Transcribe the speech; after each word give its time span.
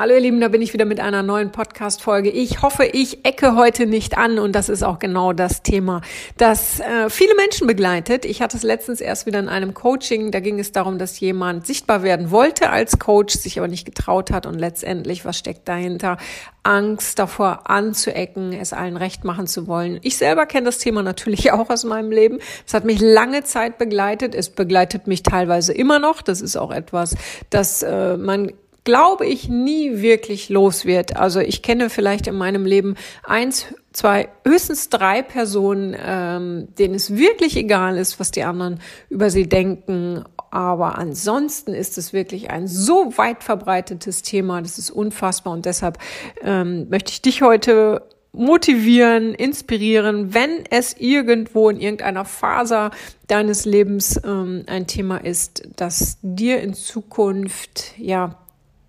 Hallo 0.00 0.14
ihr 0.14 0.20
Lieben, 0.20 0.40
da 0.40 0.46
bin 0.46 0.62
ich 0.62 0.72
wieder 0.74 0.84
mit 0.84 1.00
einer 1.00 1.24
neuen 1.24 1.50
Podcast-Folge. 1.50 2.30
Ich 2.30 2.62
hoffe, 2.62 2.84
ich 2.84 3.24
ecke 3.26 3.56
heute 3.56 3.84
nicht 3.84 4.16
an 4.16 4.38
und 4.38 4.52
das 4.52 4.68
ist 4.68 4.84
auch 4.84 5.00
genau 5.00 5.32
das 5.32 5.64
Thema, 5.64 6.02
das 6.36 6.78
äh, 6.78 7.10
viele 7.10 7.34
Menschen 7.34 7.66
begleitet. 7.66 8.24
Ich 8.24 8.40
hatte 8.40 8.56
es 8.56 8.62
letztens 8.62 9.00
erst 9.00 9.26
wieder 9.26 9.40
in 9.40 9.48
einem 9.48 9.74
Coaching, 9.74 10.30
da 10.30 10.38
ging 10.38 10.60
es 10.60 10.70
darum, 10.70 10.98
dass 10.98 11.18
jemand 11.18 11.66
sichtbar 11.66 12.04
werden 12.04 12.30
wollte 12.30 12.70
als 12.70 13.00
Coach, 13.00 13.34
sich 13.34 13.58
aber 13.58 13.66
nicht 13.66 13.86
getraut 13.86 14.30
hat 14.30 14.46
und 14.46 14.56
letztendlich, 14.56 15.24
was 15.24 15.36
steckt 15.36 15.66
dahinter? 15.66 16.16
Angst 16.62 17.18
davor 17.18 17.68
anzuecken, 17.68 18.52
es 18.52 18.72
allen 18.72 18.96
recht 18.96 19.24
machen 19.24 19.48
zu 19.48 19.66
wollen. 19.66 19.98
Ich 20.02 20.16
selber 20.16 20.46
kenne 20.46 20.66
das 20.66 20.78
Thema 20.78 21.02
natürlich 21.02 21.50
auch 21.52 21.70
aus 21.70 21.82
meinem 21.82 22.12
Leben. 22.12 22.38
Es 22.64 22.72
hat 22.72 22.84
mich 22.84 23.00
lange 23.00 23.42
Zeit 23.42 23.78
begleitet. 23.78 24.36
Es 24.36 24.48
begleitet 24.50 25.08
mich 25.08 25.24
teilweise 25.24 25.72
immer 25.72 25.98
noch. 25.98 26.22
Das 26.22 26.40
ist 26.40 26.56
auch 26.56 26.70
etwas, 26.70 27.16
das 27.50 27.82
äh, 27.82 28.16
man 28.16 28.52
glaube 28.88 29.26
ich, 29.26 29.50
nie 29.50 30.00
wirklich 30.00 30.48
los 30.48 30.86
wird. 30.86 31.18
Also 31.18 31.40
ich 31.40 31.60
kenne 31.60 31.90
vielleicht 31.90 32.26
in 32.26 32.34
meinem 32.34 32.64
Leben 32.64 32.94
eins, 33.22 33.66
zwei, 33.92 34.30
höchstens 34.46 34.88
drei 34.88 35.20
Personen, 35.20 35.94
ähm, 36.02 36.68
denen 36.78 36.94
es 36.94 37.14
wirklich 37.14 37.58
egal 37.58 37.98
ist, 37.98 38.18
was 38.18 38.30
die 38.30 38.44
anderen 38.44 38.80
über 39.10 39.28
sie 39.28 39.46
denken. 39.46 40.24
Aber 40.50 40.96
ansonsten 40.96 41.74
ist 41.74 41.98
es 41.98 42.14
wirklich 42.14 42.48
ein 42.48 42.66
so 42.66 43.12
weit 43.18 43.44
verbreitetes 43.44 44.22
Thema, 44.22 44.62
das 44.62 44.78
ist 44.78 44.90
unfassbar. 44.90 45.52
Und 45.52 45.66
deshalb 45.66 45.98
ähm, 46.40 46.88
möchte 46.88 47.12
ich 47.12 47.20
dich 47.20 47.42
heute 47.42 48.08
motivieren, 48.32 49.34
inspirieren, 49.34 50.32
wenn 50.32 50.64
es 50.70 50.96
irgendwo 50.96 51.68
in 51.68 51.78
irgendeiner 51.78 52.24
Faser 52.24 52.90
deines 53.26 53.66
Lebens 53.66 54.18
ähm, 54.24 54.64
ein 54.66 54.86
Thema 54.86 55.18
ist, 55.18 55.68
das 55.76 56.16
dir 56.22 56.62
in 56.62 56.72
Zukunft 56.72 57.92
ja 57.98 58.38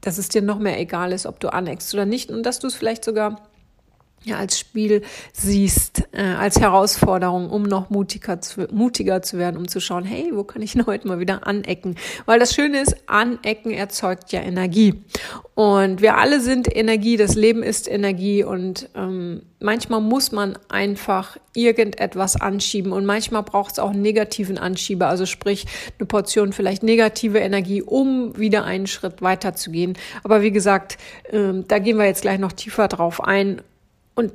dass 0.02 0.17
es 0.17 0.30
dir 0.30 0.42
noch 0.42 0.59
mehr 0.59 0.80
egal 0.80 1.11
ist, 1.11 1.25
ob 1.25 1.39
du 1.39 1.52
aneckst 1.52 1.94
oder 1.94 2.05
nicht. 2.05 2.31
Und 2.31 2.44
dass 2.44 2.59
du 2.59 2.67
es 2.67 2.75
vielleicht 2.75 3.03
sogar 3.03 3.48
ja, 4.23 4.38
als 4.38 4.59
Spiel 4.59 5.02
siehst, 5.34 6.03
äh, 6.12 6.22
als 6.22 6.59
Herausforderung, 6.59 7.50
um 7.50 7.64
noch 7.64 7.89
mutiger 7.89 8.42
zu, 8.42 8.67
mutiger 8.72 9.22
zu 9.22 9.38
werden, 9.38 9.58
um 9.58 9.67
zu 9.67 9.80
schauen, 9.80 10.03
hey, 10.03 10.31
wo 10.34 10.44
kann 10.44 10.61
ich 10.61 10.73
denn 10.73 10.86
heute 10.86 11.08
mal 11.08 11.20
wieder 11.20 11.48
anecken? 11.48 11.95
Weil 12.26 12.39
das 12.39 12.53
Schöne 12.53 12.81
ist, 12.81 12.95
anecken 13.08 13.72
erzeugt 13.72 14.31
ja 14.31 14.42
Energie. 14.42 15.03
Und 15.56 16.02
wir 16.02 16.17
alle 16.17 16.39
sind 16.39 16.73
Energie, 16.73 17.17
das 17.17 17.36
Leben 17.36 17.64
ist 17.64 17.89
Energie 17.89 18.44
und 18.44 18.89
ähm, 18.95 19.42
manchmal 19.59 20.02
muss 20.02 20.31
man 20.31 20.58
einfach 20.70 21.38
irgendetwas 21.54 22.39
anschieben 22.39 22.94
und 22.94 23.06
manchmal 23.06 23.44
braucht 23.44 23.73
es 23.73 23.80
auch 23.80 23.89
einen 23.89 24.02
negativen 24.02 24.58
Anschieber, 24.58 25.08
also 25.08 25.26
sprich 25.26 25.66
eine 25.98 26.06
Portion 26.06 26.54
vielleicht 26.54 26.83
negative 26.83 27.39
Energie, 27.39 27.81
um 27.81 28.38
wieder 28.38 28.64
einen 28.64 28.88
Schritt 28.88 29.22
weiter 29.22 29.54
zu 29.54 29.72
gehen. 29.72 29.98
Aber 30.23 30.42
wie 30.42 30.52
gesagt, 30.52 30.98
ähm, 31.31 31.66
da 31.67 31.80
gehen 31.80 31.98
wir 31.98 32.06
jetzt 32.06 32.22
gleich 32.22 32.39
noch 32.39 32.54
tiefer 32.54 32.88
drauf 32.88 33.22
ein 33.22 33.61
und 34.20 34.34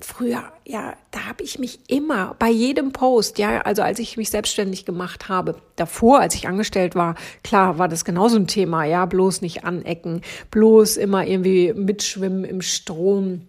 früher, 0.00 0.44
ja, 0.66 0.92
da 1.12 1.24
habe 1.28 1.42
ich 1.42 1.58
mich 1.58 1.80
immer 1.88 2.36
bei 2.38 2.50
jedem 2.50 2.92
Post, 2.92 3.38
ja, 3.38 3.62
also 3.62 3.80
als 3.80 3.98
ich 3.98 4.18
mich 4.18 4.28
selbstständig 4.28 4.84
gemacht 4.84 5.30
habe, 5.30 5.56
davor, 5.76 6.20
als 6.20 6.34
ich 6.34 6.46
angestellt 6.46 6.94
war, 6.94 7.14
klar, 7.42 7.78
war 7.78 7.88
das 7.88 8.04
genauso 8.04 8.36
ein 8.36 8.46
Thema, 8.46 8.84
ja, 8.84 9.06
bloß 9.06 9.40
nicht 9.40 9.64
anecken, 9.64 10.20
bloß 10.50 10.98
immer 10.98 11.26
irgendwie 11.26 11.72
mitschwimmen 11.72 12.44
im 12.44 12.60
Strom. 12.60 13.48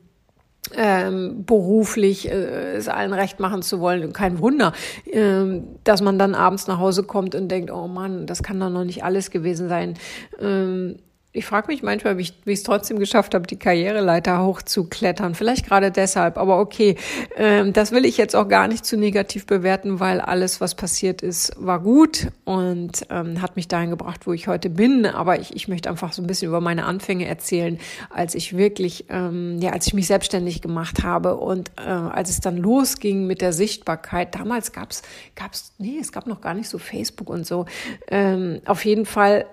Ähm, 0.76 1.46
beruflich 1.46 2.30
äh, 2.30 2.76
es 2.76 2.88
allen 2.88 3.14
recht 3.14 3.40
machen 3.40 3.62
zu 3.62 3.80
wollen. 3.80 4.14
Kein 4.14 4.40
Wunder, 4.40 4.72
ähm, 5.12 5.64
dass 5.84 6.02
man 6.02 6.20
dann 6.20 6.36
abends 6.36 6.68
nach 6.68 6.78
Hause 6.78 7.04
kommt 7.04 7.34
und 7.34 7.50
denkt, 7.50 7.72
oh 7.72 7.88
Mann, 7.88 8.28
das 8.28 8.44
kann 8.44 8.60
doch 8.60 8.70
noch 8.70 8.86
nicht 8.86 9.04
alles 9.04 9.32
gewesen 9.32 9.68
sein. 9.68 9.96
Ähm, 10.40 10.98
ich 11.32 11.46
frage 11.46 11.68
mich 11.68 11.84
manchmal, 11.84 12.18
wie 12.18 12.24
ich 12.24 12.34
es 12.46 12.64
trotzdem 12.64 12.98
geschafft 12.98 13.36
habe, 13.36 13.46
die 13.46 13.60
Karriereleiter 13.60 14.44
hochzuklettern. 14.44 15.36
Vielleicht 15.36 15.68
gerade 15.68 15.92
deshalb, 15.92 16.40
aber 16.40 16.60
okay, 16.60 16.96
ähm, 17.38 17.72
das 17.72 17.92
will 17.92 18.04
ich 18.04 18.18
jetzt 18.18 18.36
auch 18.36 18.48
gar 18.48 18.68
nicht 18.68 18.84
zu 18.84 18.98
negativ 18.98 19.46
bewerten, 19.46 20.00
weil 20.00 20.22
alles, 20.22 20.60
was 20.60 20.74
passiert 20.74 21.22
ist, 21.22 21.54
war 21.60 21.82
gut 21.82 22.30
und 22.46 23.06
ähm, 23.12 23.44
hat 23.44 23.58
mich 23.58 23.68
dahin 23.68 23.92
gebracht, 23.92 24.26
wo 24.26 24.34
ich 24.34 24.48
heute 24.48 24.72
bin. 24.72 25.06
Aber 25.06 25.40
ich, 25.40 25.56
ich 25.56 25.68
möchte 25.68 25.88
einfach 25.92 26.14
so 26.14 26.24
ein 26.24 26.28
bisschen 26.28 26.48
über 26.48 26.62
meine 26.62 26.86
Anfänge 26.86 27.28
erzählen, 27.28 27.78
als 28.10 28.34
ich 28.34 28.58
wirklich, 28.58 29.06
ähm, 29.10 29.60
ja, 29.62 29.70
als 29.70 29.86
ich 29.86 29.94
mich 29.94 30.08
selbstständig 30.08 30.64
gemacht 30.64 31.04
habe 31.04 31.36
und 31.36 31.70
äh, 31.78 31.90
als 31.90 32.32
es 32.32 32.40
dann 32.40 32.58
losging 32.58 33.28
mit 33.28 33.42
der 33.42 33.54
Sichtbarkeit. 33.54 34.34
Damals 34.34 34.72
gab's, 34.72 35.04
gab's, 35.36 35.74
nee, 35.78 36.00
es 36.02 36.12
gab 36.12 36.26
noch 36.26 36.42
gar 36.42 36.56
nicht 36.56 36.70
so 36.70 36.80
Facebook 36.80 37.30
und 37.30 37.46
so. 37.46 37.68
Ähm, 38.08 38.62
auf 38.66 38.84
jeden 38.84 39.06
Fall 39.06 39.46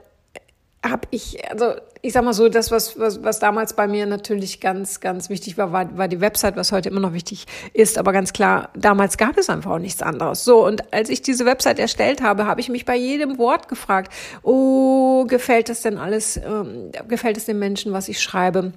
habe 0.85 1.09
ich, 1.11 1.39
also 1.51 1.75
ich 2.03 2.13
sag 2.13 2.25
mal 2.25 2.33
so, 2.33 2.49
das, 2.49 2.71
was, 2.71 2.99
was, 2.99 3.23
was 3.25 3.39
damals 3.39 3.75
bei 3.75 3.89
mir 3.89 4.07
natürlich 4.07 4.61
ganz, 4.61 5.01
ganz 5.01 5.29
wichtig 5.29 5.59
war, 5.59 5.73
war, 5.73 5.97
war 5.99 6.09
die 6.09 6.21
Website, 6.21 6.57
was 6.57 6.73
heute 6.73 6.89
immer 6.89 7.01
noch 7.01 7.13
wichtig 7.13 7.47
ist. 7.73 7.99
Aber 7.99 8.13
ganz 8.13 8.33
klar, 8.33 8.71
damals 8.77 9.17
gab 9.17 9.37
es 9.37 9.51
einfach 9.51 9.73
auch 9.73 9.79
nichts 9.79 10.03
anderes. 10.03 10.45
So, 10.45 10.65
und 10.65 10.93
als 10.93 11.09
ich 11.09 11.23
diese 11.23 11.45
Website 11.45 11.79
erstellt 11.79 12.23
habe, 12.23 12.47
habe 12.47 12.61
ich 12.61 12.69
mich 12.69 12.85
bei 12.85 12.97
jedem 12.97 13.39
Wort 13.39 13.69
gefragt, 13.69 14.13
oh, 14.43 15.25
gefällt 15.27 15.69
es 15.69 15.83
denn 15.83 15.99
alles, 15.99 16.37
ähm, 16.37 16.93
gefällt 17.09 17.37
es 17.37 17.47
den 17.47 17.59
Menschen, 17.59 17.93
was 17.93 18.09
ich 18.09 18.21
schreibe? 18.21 18.73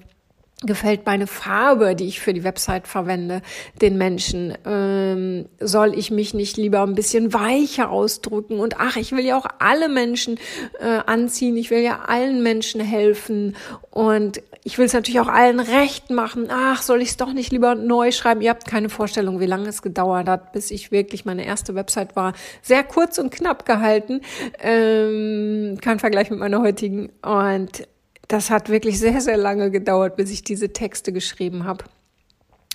Gefällt 0.62 1.06
meine 1.06 1.26
Farbe, 1.26 1.94
die 1.94 2.06
ich 2.06 2.20
für 2.20 2.34
die 2.34 2.44
Website 2.44 2.86
verwende, 2.86 3.42
den 3.80 3.96
Menschen? 3.96 4.56
Ähm, 4.66 5.46
soll 5.58 5.98
ich 5.98 6.10
mich 6.10 6.34
nicht 6.34 6.56
lieber 6.56 6.82
ein 6.82 6.94
bisschen 6.94 7.32
weicher 7.32 7.90
ausdrücken? 7.90 8.60
Und 8.60 8.78
ach, 8.78 8.96
ich 8.96 9.12
will 9.12 9.24
ja 9.24 9.38
auch 9.38 9.46
alle 9.58 9.88
Menschen 9.88 10.38
äh, 10.78 11.00
anziehen, 11.06 11.56
ich 11.56 11.70
will 11.70 11.80
ja 11.80 12.00
allen 12.06 12.42
Menschen 12.42 12.80
helfen 12.80 13.56
und 13.90 14.42
ich 14.62 14.76
will 14.76 14.84
es 14.84 14.92
natürlich 14.92 15.20
auch 15.20 15.28
allen 15.28 15.60
recht 15.60 16.10
machen. 16.10 16.48
Ach, 16.50 16.82
soll 16.82 17.00
ich 17.00 17.10
es 17.10 17.16
doch 17.16 17.32
nicht 17.32 17.50
lieber 17.50 17.74
neu 17.74 18.12
schreiben? 18.12 18.42
Ihr 18.42 18.50
habt 18.50 18.66
keine 18.66 18.90
Vorstellung, 18.90 19.40
wie 19.40 19.46
lange 19.46 19.68
es 19.68 19.80
gedauert 19.80 20.28
hat, 20.28 20.52
bis 20.52 20.70
ich 20.70 20.92
wirklich 20.92 21.24
meine 21.24 21.46
erste 21.46 21.74
Website 21.74 22.14
war. 22.14 22.34
Sehr 22.60 22.84
kurz 22.84 23.18
und 23.18 23.30
knapp 23.30 23.64
gehalten. 23.64 24.20
Ähm, 24.60 25.78
kein 25.80 25.98
Vergleich 25.98 26.30
mit 26.30 26.38
meiner 26.38 26.60
heutigen. 26.60 27.10
Und 27.22 27.88
das 28.30 28.48
hat 28.48 28.68
wirklich 28.68 29.00
sehr, 29.00 29.20
sehr 29.20 29.36
lange 29.36 29.72
gedauert, 29.72 30.14
bis 30.14 30.30
ich 30.30 30.44
diese 30.44 30.72
Texte 30.72 31.12
geschrieben 31.12 31.64
habe. 31.64 31.84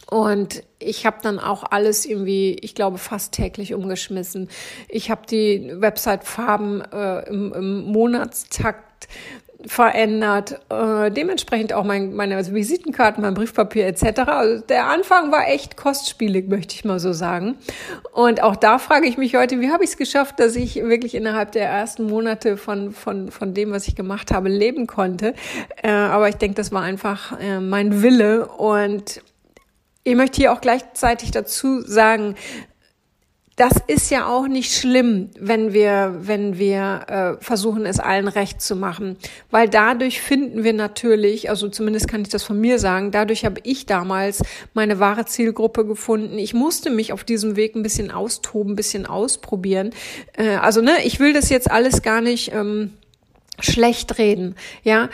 Und 0.08 0.64
ich 0.80 1.06
habe 1.06 1.18
dann 1.22 1.40
auch 1.40 1.64
alles 1.64 2.06
irgendwie, 2.06 2.58
ich 2.62 2.76
glaube, 2.76 2.98
fast 2.98 3.32
täglich 3.32 3.74
umgeschmissen. 3.74 4.50
Ich 4.90 5.10
habe 5.10 5.22
die 5.26 5.72
Website-Farben 5.74 6.82
äh, 6.82 7.30
im, 7.30 7.54
im 7.54 7.84
Monatstakt 7.86 9.08
verändert. 9.68 10.60
Äh, 10.70 11.12
dementsprechend 11.12 11.74
auch 11.74 11.84
mein, 11.84 12.14
meine 12.14 12.54
Visitenkarten, 12.54 13.22
mein 13.22 13.34
Briefpapier 13.34 13.88
etc. 13.88 14.20
Also 14.28 14.64
der 14.64 14.88
Anfang 14.88 15.32
war 15.32 15.48
echt 15.48 15.78
kostspielig, 15.78 16.48
möchte 16.48 16.76
ich 16.76 16.86
mal 16.86 17.00
so 17.00 17.14
sagen. 17.14 17.58
Und 18.14 18.44
auch 18.44 18.56
da 18.56 18.80
frage 18.80 19.08
ich 19.08 19.18
mich 19.18 19.36
heute, 19.36 19.60
wie 19.60 19.72
habe 19.72 19.84
ich 19.84 19.92
es 19.92 19.98
geschafft, 19.98 20.40
dass 20.40 20.56
ich 20.56 20.76
wirklich 20.76 21.16
innerhalb 21.16 21.52
der 21.52 21.68
ersten 21.68 22.06
Monate 22.06 22.58
von, 22.58 22.92
von, 22.92 23.32
von 23.32 23.54
dem, 23.54 23.72
was 23.72 23.88
ich 23.88 23.96
gemacht 23.96 24.32
habe, 24.32 24.50
leben 24.50 24.88
konnte. 24.88 25.34
Äh, 25.82 25.90
aber 25.90 26.30
ich 26.30 26.36
denke, 26.36 26.56
das 26.56 26.72
war 26.72 26.82
einfach 26.82 27.40
äh, 27.40 27.60
mein 27.60 28.02
Wille. 28.02 28.48
Und 28.48 29.22
ich 30.04 30.16
möchte 30.16 30.38
hier 30.38 30.54
auch 30.54 30.62
gleichzeitig 30.62 31.32
dazu 31.32 31.82
sagen, 31.82 32.36
das 33.56 33.74
ist 33.88 34.12
ja 34.12 34.28
auch 34.28 34.48
nicht 34.48 34.74
schlimm, 34.74 35.30
wenn 35.40 35.72
wir, 35.72 36.16
wenn 36.20 36.58
wir 36.58 37.38
äh, 37.40 37.44
versuchen, 37.44 37.86
es 37.86 38.02
allen 38.02 38.28
recht 38.28 38.62
zu 38.62 38.76
machen, 38.76 39.18
weil 39.50 39.70
dadurch 39.70 40.20
finden 40.22 40.66
wir 40.66 40.74
natürlich, 40.74 41.50
also 41.50 41.70
zumindest 41.70 42.10
kann 42.10 42.22
ich 42.22 42.30
das 42.30 42.44
von 42.44 42.60
mir 42.60 42.80
sagen, 42.80 43.12
dadurch 43.12 43.46
habe 43.46 43.62
ich 43.64 43.86
damals 43.86 44.44
meine 44.74 45.00
wahre 45.00 45.26
Zielgruppe 45.26 45.86
gefunden. 45.86 46.38
Ich 46.38 46.54
musste 46.54 46.90
mich 46.90 47.14
auf 47.14 47.24
diesem 47.24 47.56
Weg 47.56 47.76
ein 47.76 47.84
bisschen 47.84 48.12
austoben, 48.12 48.74
ein 48.74 48.76
bisschen 48.76 49.06
ausprobieren. 49.06 49.92
Äh, 50.34 50.56
also 50.56 50.82
ne, 50.82 51.06
ich 51.06 51.22
will 51.22 51.32
das 51.32 51.50
jetzt 51.50 51.72
alles 51.72 52.02
gar 52.02 52.20
nicht 52.20 52.52
ähm, 52.54 52.94
schlecht 53.60 54.18
reden, 54.18 54.56
ja 54.84 55.10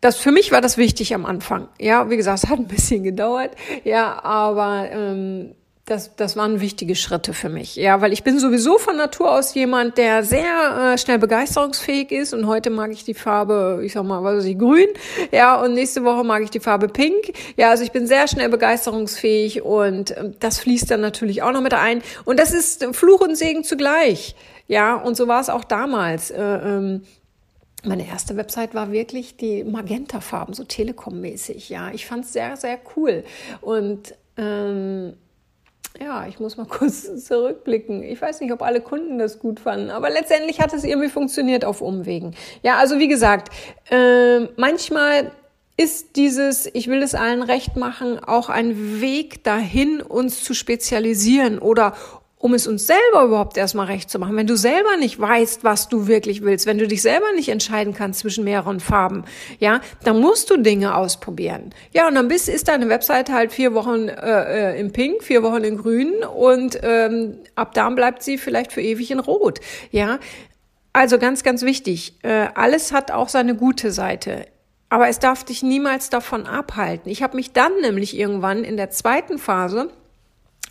das 0.00 0.16
für 0.16 0.32
mich 0.32 0.50
war 0.50 0.60
das 0.60 0.78
wichtig 0.78 1.14
am 1.14 1.24
Anfang. 1.24 1.68
Ja, 1.78 2.10
wie 2.10 2.16
gesagt, 2.16 2.42
es 2.42 2.50
hat 2.50 2.58
ein 2.58 2.66
bisschen 2.66 3.04
gedauert. 3.04 3.52
Ja, 3.84 4.24
aber 4.24 4.88
ähm, 4.90 5.54
das, 5.84 6.14
das 6.14 6.36
waren 6.36 6.60
wichtige 6.60 6.94
Schritte 6.94 7.34
für 7.34 7.48
mich. 7.48 7.74
Ja, 7.74 8.00
weil 8.00 8.12
ich 8.12 8.22
bin 8.22 8.38
sowieso 8.38 8.78
von 8.78 8.96
Natur 8.96 9.32
aus 9.32 9.52
jemand, 9.54 9.98
der 9.98 10.22
sehr 10.22 10.94
äh, 10.94 10.98
schnell 10.98 11.18
begeisterungsfähig 11.18 12.12
ist. 12.12 12.32
Und 12.32 12.46
heute 12.46 12.70
mag 12.70 12.92
ich 12.92 13.04
die 13.04 13.14
Farbe, 13.14 13.80
ich 13.84 13.94
sag 13.94 14.04
mal, 14.04 14.22
was 14.22 14.38
weiß 14.38 14.44
ich, 14.44 14.58
grün. 14.58 14.86
Ja, 15.32 15.60
und 15.60 15.74
nächste 15.74 16.04
Woche 16.04 16.22
mag 16.22 16.42
ich 16.42 16.50
die 16.50 16.60
Farbe 16.60 16.86
pink. 16.86 17.32
Ja, 17.56 17.70
also 17.70 17.82
ich 17.82 17.90
bin 17.90 18.06
sehr 18.06 18.28
schnell 18.28 18.48
begeisterungsfähig 18.48 19.62
und 19.62 20.12
äh, 20.12 20.30
das 20.38 20.60
fließt 20.60 20.88
dann 20.88 21.00
natürlich 21.00 21.42
auch 21.42 21.52
noch 21.52 21.62
mit 21.62 21.74
ein. 21.74 22.00
Und 22.24 22.38
das 22.38 22.52
ist 22.52 22.84
Fluch 22.92 23.20
und 23.20 23.36
Segen 23.36 23.64
zugleich. 23.64 24.36
Ja, 24.68 24.94
und 24.94 25.16
so 25.16 25.26
war 25.26 25.40
es 25.40 25.48
auch 25.48 25.64
damals. 25.64 26.30
Äh, 26.30 26.40
ähm, 26.40 27.02
meine 27.84 28.06
erste 28.06 28.36
Website 28.36 28.74
war 28.74 28.92
wirklich 28.92 29.36
die 29.36 29.64
Magenta-Farben, 29.64 30.54
so 30.54 30.62
Telekom-mäßig. 30.62 31.68
Ja, 31.68 31.90
ich 31.92 32.06
fand 32.06 32.24
es 32.24 32.32
sehr, 32.32 32.56
sehr 32.56 32.78
cool. 32.96 33.24
Und 33.60 34.14
ähm, 34.36 35.14
ja, 36.02 36.26
ich 36.26 36.40
muss 36.40 36.56
mal 36.56 36.66
kurz 36.68 37.24
zurückblicken. 37.24 38.02
Ich 38.02 38.20
weiß 38.20 38.40
nicht, 38.40 38.52
ob 38.52 38.62
alle 38.62 38.80
Kunden 38.80 39.18
das 39.18 39.38
gut 39.38 39.60
fanden, 39.60 39.90
aber 39.90 40.10
letztendlich 40.10 40.60
hat 40.60 40.72
es 40.72 40.84
irgendwie 40.84 41.08
funktioniert 41.08 41.64
auf 41.64 41.80
Umwegen. 41.80 42.34
Ja, 42.62 42.76
also 42.78 42.98
wie 42.98 43.08
gesagt, 43.08 43.52
äh, 43.90 44.40
manchmal 44.56 45.30
ist 45.76 46.16
dieses, 46.16 46.68
ich 46.74 46.88
will 46.88 47.02
es 47.02 47.14
allen 47.14 47.42
recht 47.42 47.76
machen, 47.76 48.22
auch 48.22 48.50
ein 48.50 49.00
Weg 49.00 49.42
dahin, 49.42 50.02
uns 50.02 50.44
zu 50.44 50.54
spezialisieren 50.54 51.58
oder 51.58 51.94
um 52.42 52.54
es 52.54 52.66
uns 52.66 52.88
selber 52.88 53.24
überhaupt 53.24 53.56
erstmal 53.56 53.86
recht 53.86 54.10
zu 54.10 54.18
machen. 54.18 54.36
Wenn 54.36 54.48
du 54.48 54.56
selber 54.56 54.96
nicht 54.96 55.18
weißt, 55.18 55.62
was 55.62 55.88
du 55.88 56.08
wirklich 56.08 56.42
willst, 56.42 56.66
wenn 56.66 56.76
du 56.76 56.88
dich 56.88 57.00
selber 57.00 57.32
nicht 57.36 57.48
entscheiden 57.48 57.94
kannst 57.94 58.18
zwischen 58.18 58.42
mehreren 58.42 58.80
Farben, 58.80 59.24
ja, 59.60 59.80
dann 60.02 60.18
musst 60.18 60.50
du 60.50 60.56
Dinge 60.56 60.96
ausprobieren. 60.96 61.70
Ja, 61.92 62.08
und 62.08 62.16
dann 62.16 62.26
bist, 62.26 62.48
ist 62.48 62.66
deine 62.66 62.88
Website 62.88 63.30
halt 63.30 63.52
vier 63.52 63.74
Wochen 63.74 64.08
äh, 64.08 64.72
äh 64.72 64.80
in 64.80 64.90
Pink, 64.90 65.22
vier 65.22 65.44
Wochen 65.44 65.62
in 65.62 65.76
Grün 65.76 66.24
und 66.24 66.80
ähm, 66.82 67.38
ab 67.54 67.74
da 67.74 67.88
bleibt 67.90 68.24
sie 68.24 68.38
vielleicht 68.38 68.72
für 68.72 68.82
ewig 68.82 69.12
in 69.12 69.20
Rot. 69.20 69.60
Ja, 69.92 70.18
also 70.92 71.18
ganz, 71.18 71.44
ganz 71.44 71.62
wichtig. 71.62 72.18
Äh, 72.24 72.48
alles 72.56 72.90
hat 72.90 73.12
auch 73.12 73.28
seine 73.28 73.54
gute 73.54 73.92
Seite. 73.92 74.46
Aber 74.88 75.08
es 75.08 75.20
darf 75.20 75.44
dich 75.44 75.62
niemals 75.62 76.10
davon 76.10 76.46
abhalten. 76.46 77.08
Ich 77.08 77.22
habe 77.22 77.36
mich 77.36 77.52
dann 77.52 77.72
nämlich 77.82 78.18
irgendwann 78.18 78.64
in 78.64 78.76
der 78.76 78.90
zweiten 78.90 79.38
Phase 79.38 79.90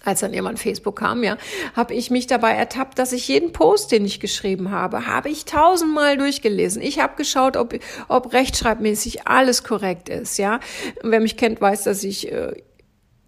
als 0.04 0.22
dann 0.22 0.34
irgendwann 0.34 0.58
Facebook 0.58 1.00
kam, 1.00 1.24
ja, 1.24 1.38
habe 1.76 1.94
ich 1.94 2.10
mich 2.10 2.28
dabei 2.28 2.54
ertappt, 2.54 2.98
dass 2.98 3.14
ich 3.14 3.28
jeden 3.28 3.54
Post, 3.54 3.92
den 3.92 4.06
ich 4.06 4.20
geschrieben 4.20 4.72
habe, 4.72 5.08
habe 5.08 5.30
ich 5.30 5.46
tausendmal 5.46 6.18
durchgelesen. 6.18 6.82
Ich 6.82 7.00
habe 7.00 7.16
geschaut, 7.16 7.58
ob, 7.58 7.76
ob 8.08 8.34
rechtschreibmäßig 8.34 9.28
alles 9.28 9.64
korrekt 9.64 10.10
ist, 10.10 10.38
ja. 10.38 10.60
Wer 11.04 11.20
mich 11.20 11.38
kennt, 11.38 11.62
weiß, 11.62 11.84
dass 11.84 12.04
ich 12.04 12.32
äh, 12.32 12.54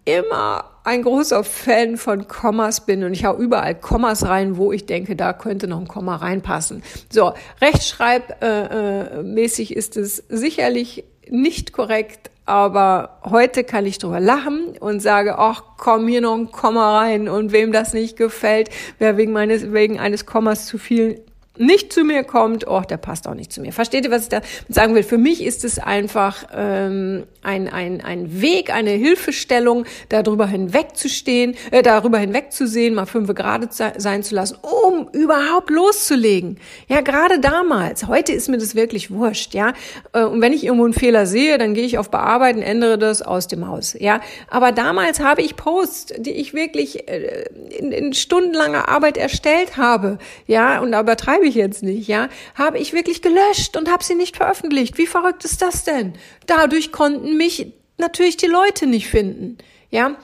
immer 0.04 0.70
ein 0.84 1.02
großer 1.02 1.44
Fan 1.44 1.96
von 1.96 2.28
Kommas 2.28 2.84
bin 2.84 3.04
und 3.04 3.14
ich 3.14 3.24
hau 3.24 3.34
überall 3.36 3.74
Kommas 3.74 4.26
rein, 4.26 4.58
wo 4.58 4.70
ich 4.70 4.84
denke, 4.84 5.16
da 5.16 5.32
könnte 5.32 5.66
noch 5.66 5.80
ein 5.80 5.88
Komma 5.88 6.16
reinpassen. 6.16 6.82
So, 7.10 7.32
rechtschreibmäßig 7.62 9.70
äh, 9.70 9.74
äh, 9.74 9.78
ist 9.78 9.96
es 9.96 10.22
sicherlich 10.28 11.04
nicht 11.30 11.72
korrekt, 11.72 12.30
aber 12.46 13.20
heute 13.24 13.64
kann 13.64 13.86
ich 13.86 13.98
drüber 13.98 14.20
lachen 14.20 14.76
und 14.78 15.00
sage, 15.00 15.38
ach, 15.38 15.62
komm 15.78 16.06
hier 16.08 16.20
noch 16.20 16.34
ein 16.34 16.52
Komma 16.52 16.98
rein 17.00 17.28
und 17.28 17.52
wem 17.52 17.72
das 17.72 17.94
nicht 17.94 18.16
gefällt, 18.16 18.68
wer 18.98 19.16
wegen 19.16 19.32
meines, 19.32 19.72
wegen 19.72 19.98
eines 19.98 20.26
Kommas 20.26 20.66
zu 20.66 20.78
viel 20.78 21.20
nicht 21.56 21.92
zu 21.92 22.02
mir 22.02 22.24
kommt, 22.24 22.66
oh, 22.66 22.80
der 22.80 22.96
passt 22.96 23.28
auch 23.28 23.34
nicht 23.34 23.52
zu 23.52 23.60
mir. 23.60 23.72
Versteht 23.72 24.04
ihr, 24.04 24.10
was 24.10 24.24
ich 24.24 24.28
da 24.28 24.40
sagen 24.68 24.94
will? 24.94 25.04
Für 25.04 25.18
mich 25.18 25.42
ist 25.42 25.64
es 25.64 25.78
einfach 25.78 26.48
ähm, 26.52 27.24
ein, 27.44 27.68
ein, 27.68 28.00
ein 28.00 28.40
Weg, 28.40 28.72
eine 28.72 28.90
Hilfestellung, 28.90 29.84
darüber 30.08 30.46
hinwegzustehen, 30.46 31.56
äh, 31.70 31.82
darüber 31.82 32.18
hinwegzusehen, 32.18 32.94
mal 32.94 33.06
fünf 33.06 33.32
Grad 33.34 33.72
sein 33.72 34.22
zu 34.22 34.34
lassen, 34.34 34.58
um 34.62 35.08
überhaupt 35.12 35.70
loszulegen. 35.70 36.58
Ja, 36.88 37.00
gerade 37.00 37.38
damals. 37.38 38.06
Heute 38.06 38.32
ist 38.32 38.48
mir 38.48 38.58
das 38.58 38.74
wirklich 38.74 39.10
wurscht, 39.10 39.54
ja. 39.54 39.72
Äh, 40.12 40.24
und 40.24 40.40
wenn 40.40 40.52
ich 40.52 40.64
irgendwo 40.64 40.84
einen 40.84 40.94
Fehler 40.94 41.26
sehe, 41.26 41.58
dann 41.58 41.74
gehe 41.74 41.84
ich 41.84 41.98
auf 41.98 42.10
Bearbeiten, 42.10 42.62
ändere 42.62 42.98
das 42.98 43.22
aus 43.22 43.48
dem 43.48 43.68
Haus, 43.68 43.94
ja. 43.98 44.20
Aber 44.48 44.72
damals 44.72 45.20
habe 45.20 45.42
ich 45.42 45.56
Posts, 45.56 46.14
die 46.18 46.32
ich 46.32 46.54
wirklich 46.54 47.08
äh, 47.08 47.44
in, 47.76 47.92
in 47.92 48.12
stundenlanger 48.14 48.88
Arbeit 48.88 49.16
erstellt 49.16 49.76
habe, 49.76 50.18
ja, 50.46 50.80
und 50.80 50.92
da 50.92 51.00
übertreibe 51.00 51.46
ich 51.46 51.54
jetzt 51.54 51.82
nicht, 51.82 52.08
ja, 52.08 52.28
habe 52.54 52.78
ich 52.78 52.92
wirklich 52.92 53.22
gelöscht 53.22 53.76
und 53.76 53.90
habe 53.90 54.04
sie 54.04 54.14
nicht 54.14 54.36
veröffentlicht. 54.36 54.98
Wie 54.98 55.06
verrückt 55.06 55.44
ist 55.44 55.62
das 55.62 55.84
denn? 55.84 56.14
Dadurch 56.46 56.92
konnten 56.92 57.33
mich 57.34 57.72
natürlich 57.98 58.36
die 58.36 58.46
Leute 58.46 58.86
nicht 58.86 59.08
finden, 59.08 59.58
ja. 59.90 60.16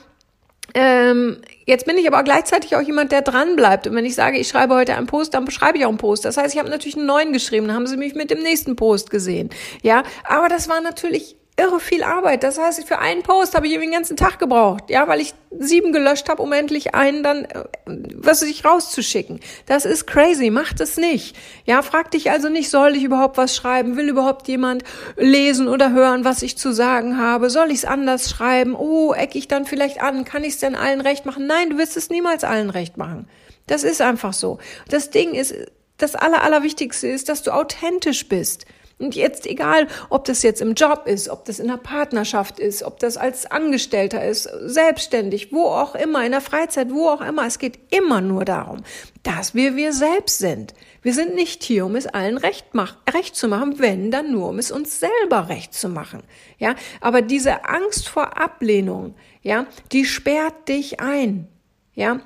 Ähm, 0.73 1.39
jetzt 1.67 1.85
bin 1.85 1.99
ich 1.99 2.07
aber 2.07 2.23
gleichzeitig 2.23 2.77
auch 2.77 2.81
jemand, 2.81 3.11
der 3.11 3.23
dran 3.23 3.57
bleibt. 3.57 3.89
Und 3.89 3.95
wenn 3.97 4.05
ich 4.05 4.15
sage, 4.15 4.39
ich 4.39 4.47
schreibe 4.47 4.75
heute 4.75 4.95
einen 4.95 5.09
Post, 5.09 5.35
dann 5.35 5.45
beschreibe 5.45 5.79
ich 5.79 5.85
auch 5.85 5.89
einen 5.89 5.99
Post. 5.99 6.25
Das 6.25 6.37
heißt, 6.37 6.55
ich 6.55 6.61
habe 6.61 6.71
natürlich 6.71 6.97
einen 6.97 7.07
neuen 7.07 7.33
geschrieben, 7.33 7.67
dann 7.67 7.75
haben 7.75 7.87
sie 7.89 7.97
mich 7.97 8.15
mit 8.15 8.31
dem 8.31 8.41
nächsten 8.41 8.77
Post 8.77 9.11
gesehen. 9.11 9.51
Ja, 9.83 10.05
aber 10.25 10.49
das 10.49 10.69
war 10.69 10.81
natürlich 10.81 11.37
irre 11.61 11.81
viel 11.81 12.03
Arbeit. 12.03 12.43
Das 12.43 12.59
heißt, 12.59 12.87
für 12.87 12.99
einen 12.99 13.23
Post 13.23 13.55
habe 13.55 13.67
ich 13.67 13.73
irgendwie 13.73 13.89
den 13.89 13.95
ganzen 13.95 14.17
Tag 14.17 14.39
gebraucht, 14.39 14.85
ja, 14.89 15.07
weil 15.07 15.21
ich 15.21 15.35
sieben 15.59 15.93
gelöscht 15.93 16.29
habe, 16.29 16.43
um 16.43 16.53
endlich 16.53 16.95
einen 16.95 17.23
dann, 17.23 17.45
äh, 17.45 17.65
was 17.87 18.43
ich 18.43 18.65
rauszuschicken. 18.65 19.41
Das 19.67 19.85
ist 19.85 20.07
crazy, 20.07 20.51
macht 20.51 20.81
es 20.81 20.97
nicht. 20.97 21.37
Ja, 21.65 21.83
frag 21.83 22.11
dich 22.11 22.31
also 22.31 22.49
nicht, 22.49 22.71
soll 22.71 22.97
ich 22.97 23.05
überhaupt 23.05 23.37
was 23.37 23.55
schreiben? 23.55 23.97
Will 23.97 24.09
überhaupt 24.09 24.49
jemand 24.49 24.85
lesen 25.17 25.69
oder 25.69 25.93
hören, 25.93 26.25
was 26.25 26.43
ich 26.43 26.57
zu 26.57 26.73
sagen 26.73 27.19
habe? 27.19 27.51
Soll 27.51 27.71
ich 27.71 27.79
es 27.79 27.85
anders 27.85 28.31
schreiben? 28.31 28.75
Oh, 28.75 29.13
eck 29.13 29.35
ich 29.35 29.49
dann 29.49 29.67
vielleicht 29.67 30.03
an? 30.03 30.25
Kann 30.25 30.45
ich 30.45 30.55
es 30.55 30.59
denn 30.59 30.75
allen 30.75 31.01
recht 31.01 31.27
machen? 31.27 31.47
Nein, 31.47 31.71
du 31.71 31.79
wirst 31.79 31.97
es 31.97 32.11
niemals 32.11 32.45
allen 32.45 32.71
recht 32.71 32.97
machen. 32.97 33.29
Das 33.67 33.85
ist 33.85 34.01
einfach 34.01 34.33
so. 34.33 34.59
Das 34.89 35.11
Ding 35.11 35.35
ist, 35.35 35.55
das 35.99 36.15
Aller, 36.15 36.43
Allerwichtigste 36.43 37.09
ist, 37.09 37.29
dass 37.29 37.43
du 37.43 37.53
authentisch 37.53 38.29
bist. 38.29 38.67
Und 39.01 39.15
jetzt 39.15 39.47
egal, 39.47 39.89
ob 40.11 40.27
das 40.27 40.43
jetzt 40.43 40.61
im 40.61 40.75
Job 40.75 41.07
ist, 41.07 41.31
ob 41.31 41.47
das 41.47 41.59
in 41.59 41.69
der 41.69 41.79
Partnerschaft 41.79 42.61
ist, 42.61 42.83
ob 42.83 42.99
das 42.99 43.17
als 43.17 43.51
Angestellter 43.51 44.23
ist, 44.23 44.49
selbstständig, 44.67 45.53
wo 45.53 45.65
auch 45.65 45.95
immer, 45.95 46.25
in 46.25 46.33
der 46.33 46.43
Freizeit, 46.43 46.91
wo 46.91 47.09
auch 47.09 47.23
immer. 47.23 47.47
Es 47.47 47.59
geht 47.59 47.79
immer 47.91 48.21
nur 48.21 48.45
darum, 48.45 48.83
dass 49.23 49.55
wir 49.55 49.75
wir 49.75 49.95
selbst 49.95 50.39
sind. 50.39 50.75
Wir 51.01 51.15
sind 51.15 51.35
nicht 51.35 51.63
hier, 51.63 51.87
um 51.87 51.97
es 51.97 52.07
allen 52.07 52.37
recht, 52.37 52.67
mach, 52.73 52.97
recht 53.11 53.35
zu 53.35 53.49
machen, 53.49 53.79
wenn 53.79 54.11
dann 54.11 54.33
nur, 54.33 54.51
um 54.51 54.59
es 54.59 54.71
uns 54.71 55.01
selber 55.01 55.49
recht 55.49 55.73
zu 55.73 55.89
machen. 55.89 56.23
Ja, 56.59 56.75
aber 57.01 57.23
diese 57.23 57.65
Angst 57.65 58.07
vor 58.07 58.39
Ablehnung, 58.39 59.15
ja, 59.41 59.67
die 59.93 60.05
sperrt 60.05 60.69
dich 60.69 61.01
ein. 61.01 61.49
Ja, 61.95 62.21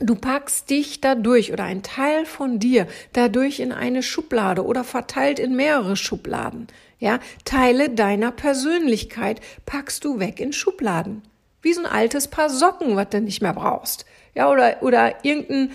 Du 0.00 0.14
packst 0.14 0.70
dich 0.70 1.00
dadurch 1.00 1.52
oder 1.52 1.64
ein 1.64 1.82
Teil 1.82 2.24
von 2.24 2.58
dir 2.58 2.86
dadurch 3.12 3.58
in 3.58 3.72
eine 3.72 4.02
Schublade 4.02 4.64
oder 4.64 4.84
verteilt 4.84 5.38
in 5.38 5.56
mehrere 5.56 5.96
Schubladen. 5.96 6.68
Ja, 7.00 7.18
Teile 7.44 7.90
deiner 7.90 8.30
Persönlichkeit 8.30 9.40
packst 9.66 10.04
du 10.04 10.18
weg 10.20 10.40
in 10.40 10.52
Schubladen. 10.52 11.22
Wie 11.62 11.72
so 11.72 11.80
ein 11.80 11.86
altes 11.86 12.28
Paar 12.28 12.50
Socken, 12.50 12.96
was 12.96 13.08
du 13.10 13.20
nicht 13.20 13.42
mehr 13.42 13.52
brauchst. 13.52 14.04
Ja, 14.34 14.50
oder, 14.50 14.82
oder 14.82 15.24
irgendein, 15.24 15.72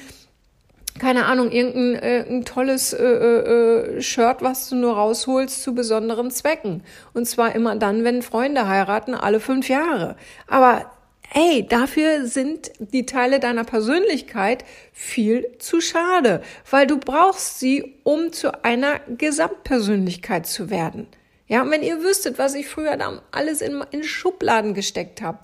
keine 1.00 1.26
Ahnung, 1.26 1.52
irgendein 1.52 1.96
äh, 2.02 2.26
ein 2.30 2.46
tolles 2.46 2.94
äh, 2.94 3.04
äh, 3.04 4.02
Shirt, 4.02 4.42
was 4.42 4.70
du 4.70 4.76
nur 4.76 4.96
rausholst 4.96 5.64
zu 5.64 5.74
besonderen 5.74 6.32
Zwecken. 6.32 6.84
Und 7.14 7.26
zwar 7.26 7.56
immer 7.56 7.76
dann, 7.76 8.06
wenn 8.06 8.22
Freunde 8.22 8.68
heiraten, 8.68 9.16
alle 9.16 9.42
fünf 9.42 9.68
Jahre. 9.68 10.16
Aber 10.48 10.92
Ey, 11.36 11.66
dafür 11.68 12.28
sind 12.28 12.72
die 12.78 13.08
Teile 13.08 13.40
deiner 13.40 13.64
Persönlichkeit 13.64 14.64
viel 14.92 15.48
zu 15.58 15.82
schade, 15.82 16.44
weil 16.70 16.86
du 16.86 17.00
brauchst 17.00 17.60
sie, 17.60 17.96
um 18.04 18.32
zu 18.32 18.64
einer 18.64 19.00
Gesamtpersönlichkeit 19.18 20.46
zu 20.46 20.70
werden. 20.70 21.08
Ja, 21.48 21.62
und 21.62 21.72
wenn 21.72 21.84
ihr 21.84 22.02
wüsstet, 22.02 22.40
was 22.40 22.56
ich 22.56 22.68
früher 22.68 22.96
da 22.96 23.22
alles 23.32 23.62
in, 23.62 23.84
in 23.92 24.04
Schubladen 24.04 24.74
gesteckt 24.74 25.22
habe, 25.22 25.40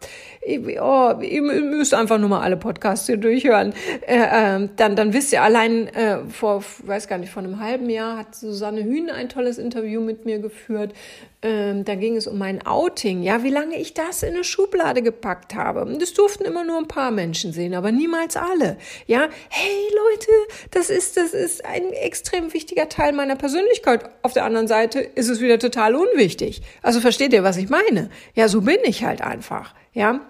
oh, 0.81 1.13
ihr 1.21 1.41
müsst 1.41 1.93
einfach 1.93 2.17
nur 2.17 2.29
mal 2.29 2.41
alle 2.41 2.55
Podcasts 2.55 3.05
hier 3.05 3.17
durchhören, 3.17 3.73
äh, 4.07 4.15
äh, 4.15 4.69
dann, 4.77 4.95
dann 4.95 5.13
wisst 5.13 5.33
ihr 5.33 5.43
allein 5.43 5.87
äh, 5.89 6.19
vor, 6.29 6.63
weiß 6.83 7.09
gar 7.09 7.17
nicht, 7.17 7.31
vor 7.31 7.43
einem 7.43 7.59
halben 7.59 7.89
Jahr 7.89 8.17
hat 8.17 8.33
Susanne 8.33 8.83
Hühn 8.83 9.09
ein 9.09 9.27
tolles 9.27 9.57
Interview 9.57 9.99
mit 9.99 10.25
mir 10.25 10.39
geführt. 10.39 10.93
Ähm, 11.41 11.85
da 11.85 11.95
ging 11.95 12.17
es 12.17 12.27
um 12.27 12.37
mein 12.37 12.65
Outing, 12.65 13.23
ja, 13.23 13.43
wie 13.43 13.49
lange 13.49 13.79
ich 13.79 13.93
das 13.93 14.23
in 14.23 14.33
eine 14.33 14.43
Schublade 14.43 15.01
gepackt 15.01 15.55
habe. 15.55 15.87
Das 15.97 16.13
durften 16.13 16.43
immer 16.43 16.65
nur 16.65 16.77
ein 16.77 16.89
paar 16.89 17.11
Menschen 17.11 17.53
sehen, 17.53 17.73
aber 17.73 17.93
niemals 17.93 18.35
alle. 18.35 18.77
Ja, 19.07 19.29
hey 19.47 19.89
Leute, 20.09 20.31
das 20.71 20.89
ist, 20.89 21.15
das 21.15 21.33
ist 21.33 21.63
ein 21.63 21.93
extrem 21.93 22.53
wichtiger 22.53 22.89
Teil 22.89 23.13
meiner 23.13 23.37
Persönlichkeit. 23.37 24.09
Auf 24.21 24.33
der 24.33 24.43
anderen 24.43 24.67
Seite 24.67 24.99
ist 24.99 25.29
es 25.29 25.39
wieder 25.39 25.59
total 25.59 25.95
unwichtig. 25.99 26.61
Also 26.81 27.01
versteht 27.01 27.33
ihr, 27.33 27.43
was 27.43 27.57
ich 27.57 27.69
meine? 27.69 28.09
Ja, 28.35 28.47
so 28.47 28.61
bin 28.61 28.79
ich 28.83 29.03
halt 29.03 29.21
einfach. 29.21 29.75
Ja, 29.93 30.21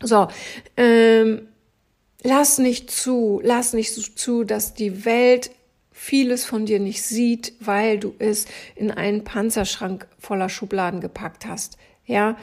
so. 0.00 0.28
Ähm, 0.76 1.48
lass 2.22 2.58
nicht 2.58 2.90
zu, 2.90 3.40
lass 3.42 3.72
nicht 3.72 4.18
zu, 4.18 4.44
dass 4.44 4.74
die 4.74 5.04
Welt 5.04 5.50
vieles 5.90 6.44
von 6.44 6.66
dir 6.66 6.80
nicht 6.80 7.02
sieht, 7.02 7.52
weil 7.60 7.98
du 7.98 8.14
es 8.18 8.46
in 8.74 8.90
einen 8.90 9.24
Panzerschrank 9.24 10.08
voller 10.18 10.48
Schubladen 10.48 11.00
gepackt 11.00 11.46
hast. 11.46 11.76
Ja, 12.06 12.36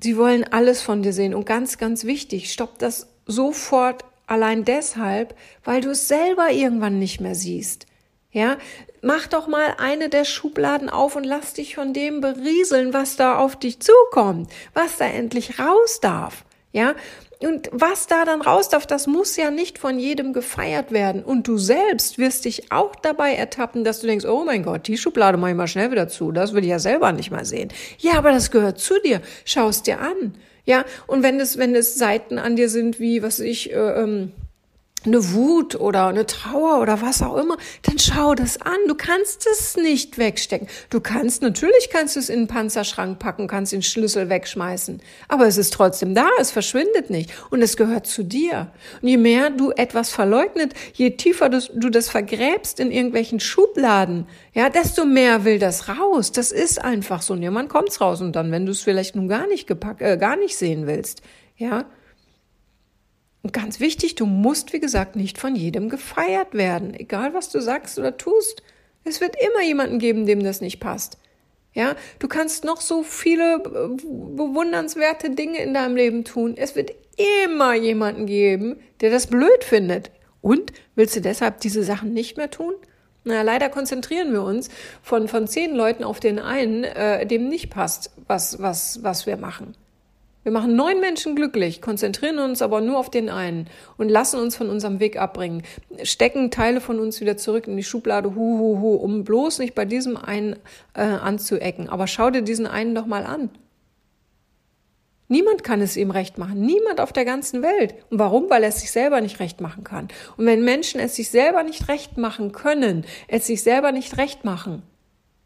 sie 0.00 0.16
wollen 0.16 0.44
alles 0.44 0.82
von 0.82 1.02
dir 1.02 1.12
sehen 1.12 1.34
und 1.34 1.46
ganz, 1.46 1.78
ganz 1.78 2.04
wichtig, 2.04 2.52
stopp 2.52 2.78
das 2.78 3.08
sofort 3.26 4.04
allein 4.26 4.64
deshalb, 4.64 5.34
weil 5.64 5.80
du 5.80 5.90
es 5.90 6.08
selber 6.08 6.50
irgendwann 6.50 6.98
nicht 6.98 7.20
mehr 7.20 7.34
siehst. 7.34 7.86
Ja, 8.32 8.58
mach 9.02 9.26
doch 9.26 9.48
mal 9.48 9.74
eine 9.78 10.08
der 10.08 10.24
Schubladen 10.24 10.88
auf 10.88 11.16
und 11.16 11.24
lass 11.24 11.54
dich 11.54 11.74
von 11.74 11.92
dem 11.92 12.20
berieseln, 12.20 12.92
was 12.92 13.16
da 13.16 13.38
auf 13.38 13.56
dich 13.56 13.80
zukommt, 13.80 14.50
was 14.72 14.98
da 14.98 15.06
endlich 15.06 15.58
raus 15.58 16.00
darf. 16.00 16.44
Ja, 16.72 16.94
und 17.42 17.70
was 17.72 18.06
da 18.06 18.24
dann 18.24 18.42
raus 18.42 18.68
darf, 18.68 18.86
das 18.86 19.06
muss 19.06 19.36
ja 19.36 19.50
nicht 19.50 19.78
von 19.78 19.98
jedem 19.98 20.32
gefeiert 20.32 20.92
werden. 20.92 21.24
Und 21.24 21.48
du 21.48 21.56
selbst 21.56 22.18
wirst 22.18 22.44
dich 22.44 22.70
auch 22.70 22.94
dabei 22.94 23.32
ertappen, 23.32 23.82
dass 23.82 24.00
du 24.00 24.06
denkst, 24.06 24.26
oh 24.26 24.44
mein 24.44 24.62
Gott, 24.62 24.86
die 24.86 24.98
Schublade 24.98 25.38
mache 25.38 25.52
ich 25.52 25.56
mal 25.56 25.66
schnell 25.66 25.90
wieder 25.90 26.06
zu. 26.06 26.32
Das 26.32 26.52
will 26.52 26.62
ich 26.62 26.70
ja 26.70 26.78
selber 26.78 27.12
nicht 27.12 27.30
mal 27.30 27.46
sehen. 27.46 27.72
Ja, 27.98 28.12
aber 28.18 28.30
das 28.30 28.50
gehört 28.50 28.78
zu 28.78 29.00
dir. 29.00 29.22
Schau 29.46 29.68
es 29.68 29.82
dir 29.82 30.00
an. 30.00 30.34
Ja, 30.66 30.84
und 31.06 31.22
wenn 31.22 31.40
es, 31.40 31.56
wenn 31.56 31.74
es 31.74 31.94
Seiten 31.94 32.38
an 32.38 32.56
dir 32.56 32.68
sind, 32.68 33.00
wie, 33.00 33.22
was 33.22 33.40
ich, 33.40 33.72
äh, 33.72 34.02
ähm, 34.02 34.32
eine 35.04 35.32
Wut 35.32 35.74
oder 35.74 36.08
eine 36.08 36.26
Trauer 36.26 36.80
oder 36.80 37.00
was 37.00 37.22
auch 37.22 37.36
immer, 37.36 37.56
dann 37.82 37.98
schau 37.98 38.34
das 38.34 38.60
an. 38.60 38.76
Du 38.86 38.94
kannst 38.94 39.46
es 39.50 39.76
nicht 39.76 40.18
wegstecken. 40.18 40.68
Du 40.90 41.00
kannst, 41.00 41.40
natürlich 41.42 41.88
kannst 41.90 42.16
du 42.16 42.20
es 42.20 42.28
in 42.28 42.40
den 42.40 42.48
Panzerschrank 42.48 43.18
packen, 43.18 43.46
kannst 43.46 43.72
den 43.72 43.82
Schlüssel 43.82 44.28
wegschmeißen. 44.28 45.00
Aber 45.28 45.46
es 45.46 45.56
ist 45.56 45.72
trotzdem 45.72 46.14
da, 46.14 46.28
es 46.38 46.50
verschwindet 46.50 47.08
nicht. 47.08 47.32
Und 47.50 47.62
es 47.62 47.76
gehört 47.76 48.06
zu 48.06 48.22
dir. 48.22 48.70
Und 49.00 49.08
je 49.08 49.16
mehr 49.16 49.50
du 49.50 49.70
etwas 49.70 50.10
verleugnet, 50.10 50.74
je 50.92 51.10
tiefer 51.10 51.48
du, 51.48 51.60
du 51.74 51.88
das 51.88 52.10
vergräbst 52.10 52.78
in 52.78 52.90
irgendwelchen 52.90 53.40
Schubladen, 53.40 54.26
ja, 54.52 54.68
desto 54.68 55.06
mehr 55.06 55.44
will 55.44 55.58
das 55.58 55.88
raus. 55.88 56.32
Das 56.32 56.52
ist 56.52 56.82
einfach 56.82 57.22
so. 57.22 57.32
Und 57.32 57.42
irgendwann 57.42 57.68
kommt's 57.68 58.00
raus. 58.00 58.20
Und 58.20 58.36
dann, 58.36 58.52
wenn 58.52 58.66
du 58.66 58.72
es 58.72 58.82
vielleicht 58.82 59.16
nun 59.16 59.28
gar 59.28 59.46
nicht 59.46 59.66
gepackt, 59.66 60.02
äh, 60.02 60.18
gar 60.18 60.36
nicht 60.36 60.58
sehen 60.58 60.86
willst, 60.86 61.22
ja, 61.56 61.86
und 63.42 63.52
ganz 63.52 63.80
wichtig, 63.80 64.14
du 64.14 64.26
musst, 64.26 64.72
wie 64.72 64.80
gesagt, 64.80 65.16
nicht 65.16 65.38
von 65.38 65.56
jedem 65.56 65.88
gefeiert 65.88 66.54
werden, 66.54 66.94
egal 66.94 67.32
was 67.32 67.48
du 67.48 67.60
sagst 67.60 67.98
oder 67.98 68.16
tust. 68.16 68.62
Es 69.04 69.20
wird 69.20 69.34
immer 69.40 69.62
jemanden 69.64 69.98
geben, 69.98 70.26
dem 70.26 70.42
das 70.42 70.60
nicht 70.60 70.78
passt. 70.78 71.16
Ja, 71.72 71.94
du 72.18 72.28
kannst 72.28 72.64
noch 72.64 72.80
so 72.80 73.02
viele 73.02 73.54
äh, 73.54 73.96
bewundernswerte 74.36 75.30
Dinge 75.30 75.62
in 75.62 75.72
deinem 75.72 75.96
Leben 75.96 76.24
tun. 76.24 76.54
Es 76.56 76.74
wird 76.74 76.90
immer 77.46 77.74
jemanden 77.74 78.26
geben, 78.26 78.80
der 79.00 79.10
das 79.10 79.28
blöd 79.28 79.62
findet. 79.62 80.10
Und 80.42 80.72
willst 80.96 81.16
du 81.16 81.20
deshalb 81.20 81.60
diese 81.60 81.84
Sachen 81.84 82.12
nicht 82.12 82.36
mehr 82.36 82.50
tun? 82.50 82.74
Na, 83.24 83.42
leider 83.42 83.68
konzentrieren 83.68 84.32
wir 84.32 84.42
uns 84.42 84.68
von, 85.02 85.28
von 85.28 85.46
zehn 85.46 85.74
Leuten 85.74 86.04
auf 86.04 86.20
den 86.20 86.38
einen, 86.38 86.84
äh, 86.84 87.26
dem 87.26 87.48
nicht 87.48 87.70
passt, 87.70 88.10
was, 88.26 88.60
was, 88.60 89.02
was 89.02 89.26
wir 89.26 89.36
machen. 89.36 89.74
Wir 90.42 90.52
machen 90.52 90.74
neun 90.74 91.00
Menschen 91.00 91.36
glücklich, 91.36 91.82
konzentrieren 91.82 92.38
uns 92.38 92.62
aber 92.62 92.80
nur 92.80 92.98
auf 92.98 93.10
den 93.10 93.28
einen 93.28 93.68
und 93.98 94.08
lassen 94.08 94.40
uns 94.40 94.56
von 94.56 94.70
unserem 94.70 94.98
Weg 94.98 95.18
abbringen, 95.18 95.62
stecken 96.02 96.50
Teile 96.50 96.80
von 96.80 96.98
uns 96.98 97.20
wieder 97.20 97.36
zurück 97.36 97.66
in 97.68 97.76
die 97.76 97.82
Schublade, 97.82 98.34
hu, 98.34 98.58
hu, 98.58 98.80
hu, 98.80 98.94
um 98.94 99.24
bloß 99.24 99.58
nicht 99.58 99.74
bei 99.74 99.84
diesem 99.84 100.16
einen 100.16 100.56
äh, 100.94 101.02
anzuecken. 101.02 101.90
Aber 101.90 102.06
schau 102.06 102.30
dir 102.30 102.40
diesen 102.40 102.66
einen 102.66 102.94
doch 102.94 103.04
mal 103.04 103.26
an. 103.26 103.50
Niemand 105.28 105.62
kann 105.62 105.82
es 105.82 105.96
ihm 105.96 106.10
recht 106.10 106.38
machen. 106.38 106.62
Niemand 106.62 107.00
auf 107.00 107.12
der 107.12 107.26
ganzen 107.26 107.62
Welt. 107.62 107.94
Und 108.08 108.18
warum? 108.18 108.48
Weil 108.48 108.62
er 108.62 108.70
es 108.70 108.80
sich 108.80 108.90
selber 108.90 109.20
nicht 109.20 109.40
recht 109.40 109.60
machen 109.60 109.84
kann. 109.84 110.08
Und 110.36 110.46
wenn 110.46 110.64
Menschen 110.64 111.00
es 111.00 111.14
sich 111.14 111.30
selber 111.30 111.62
nicht 111.62 111.86
recht 111.88 112.16
machen 112.16 112.50
können, 112.50 113.04
es 113.28 113.46
sich 113.46 113.62
selber 113.62 113.92
nicht 113.92 114.16
recht 114.16 114.44
machen, 114.44 114.82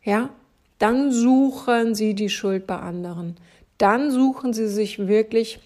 ja, 0.02 0.30
dann 0.78 1.12
suchen 1.12 1.94
sie 1.94 2.14
die 2.14 2.30
Schuld 2.30 2.66
bei 2.66 2.76
anderen 2.76 3.36
dann 3.84 4.10
suchen 4.10 4.54
sie 4.54 4.66
sich 4.66 4.98
wirklich 4.98 5.60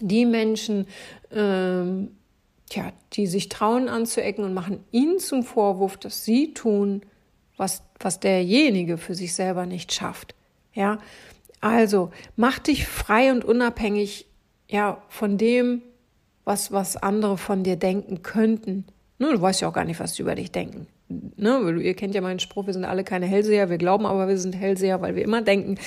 die 0.00 0.24
Menschen, 0.24 0.86
ähm, 1.30 2.16
tja, 2.70 2.90
die 3.12 3.26
sich 3.26 3.50
trauen 3.50 3.90
anzuecken 3.90 4.46
und 4.46 4.54
machen 4.54 4.82
ihnen 4.92 5.18
zum 5.18 5.42
Vorwurf, 5.42 5.98
dass 5.98 6.24
sie 6.24 6.54
tun, 6.54 7.02
was, 7.58 7.82
was 8.00 8.18
derjenige 8.18 8.96
für 8.96 9.14
sich 9.14 9.34
selber 9.34 9.66
nicht 9.66 9.92
schafft. 9.92 10.34
Ja, 10.72 11.00
also 11.60 12.10
mach 12.34 12.58
dich 12.60 12.86
frei 12.86 13.30
und 13.30 13.44
unabhängig 13.44 14.26
ja, 14.66 15.02
von 15.10 15.36
dem, 15.36 15.82
was, 16.44 16.72
was 16.72 16.96
andere 16.96 17.36
von 17.36 17.62
dir 17.62 17.76
denken 17.76 18.22
könnten. 18.22 18.86
Ne, 19.18 19.32
du 19.32 19.40
weißt 19.42 19.60
ja 19.60 19.68
auch 19.68 19.74
gar 19.74 19.84
nicht, 19.84 20.00
was 20.00 20.14
sie 20.14 20.22
über 20.22 20.34
dich 20.34 20.50
denken 20.50 20.86
ne, 21.08 21.80
ihr 21.82 21.94
kennt 21.94 22.14
ja 22.14 22.20
meinen 22.20 22.38
Spruch, 22.38 22.66
wir 22.66 22.72
sind 22.72 22.84
alle 22.84 23.04
keine 23.04 23.26
Hellseher, 23.26 23.70
wir 23.70 23.78
glauben 23.78 24.06
aber, 24.06 24.28
wir 24.28 24.38
sind 24.38 24.54
Hellseher, 24.54 25.00
weil 25.02 25.16
wir 25.16 25.22
immer 25.22 25.42
denken, 25.42 25.78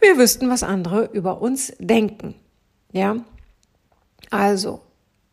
wir 0.00 0.16
wüssten, 0.16 0.48
was 0.48 0.62
andere 0.62 1.10
über 1.12 1.40
uns 1.42 1.74
denken. 1.78 2.34
Ja? 2.92 3.16
Also, 4.30 4.80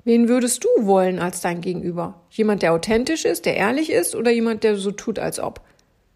wen 0.03 0.27
würdest 0.27 0.63
du 0.63 0.85
wollen 0.85 1.19
als 1.19 1.41
dein 1.41 1.61
Gegenüber? 1.61 2.21
Jemand, 2.29 2.61
der 2.61 2.73
authentisch 2.73 3.25
ist, 3.25 3.45
der 3.45 3.55
ehrlich 3.55 3.91
ist 3.91 4.15
oder 4.15 4.31
jemand, 4.31 4.63
der 4.63 4.75
so 4.77 4.91
tut, 4.91 5.19
als 5.19 5.39
ob? 5.39 5.61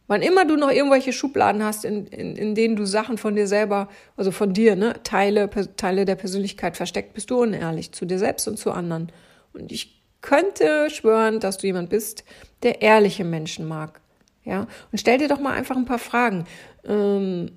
Wann 0.07 0.22
immer 0.22 0.45
du 0.45 0.55
noch 0.55 0.69
irgendwelche 0.69 1.13
Schubladen 1.13 1.63
hast, 1.63 1.84
in, 1.84 2.05
in, 2.07 2.36
in 2.36 2.53
denen 2.53 2.75
du 2.75 2.86
Sachen 2.86 3.17
von 3.17 3.36
dir 3.36 3.48
selber, 3.48 3.89
also 4.15 4.31
von 4.31 4.53
dir, 4.53 4.75
ne, 4.75 5.01
Teile, 5.03 5.50
Teile 5.77 6.05
der 6.05 6.15
Persönlichkeit 6.15 6.77
versteckt, 6.77 7.13
bist 7.15 7.31
du 7.31 7.41
unehrlich 7.41 7.91
zu 7.91 8.05
dir 8.05 8.19
selbst 8.19 8.48
und 8.48 8.60
zu 8.60 8.72
anderen. 8.72 9.12
Und 9.53 9.72
ich 9.72 9.94
könnte 10.25 10.89
schwören, 10.89 11.39
dass 11.39 11.60
du 11.60 11.67
jemand 11.67 11.89
bist, 11.89 12.24
der 12.63 12.82
ehrliche 12.82 13.24
Menschen 13.24 13.67
mag. 13.67 14.01
Ja, 14.44 14.67
und 14.91 15.00
stell 15.00 15.20
dir 15.20 15.27
doch 15.27 15.39
mal 15.39 15.53
einfach 15.53 15.77
ein 15.77 15.86
paar 15.86 16.00
Fragen. 16.00 16.46
Ähm, 16.84 17.51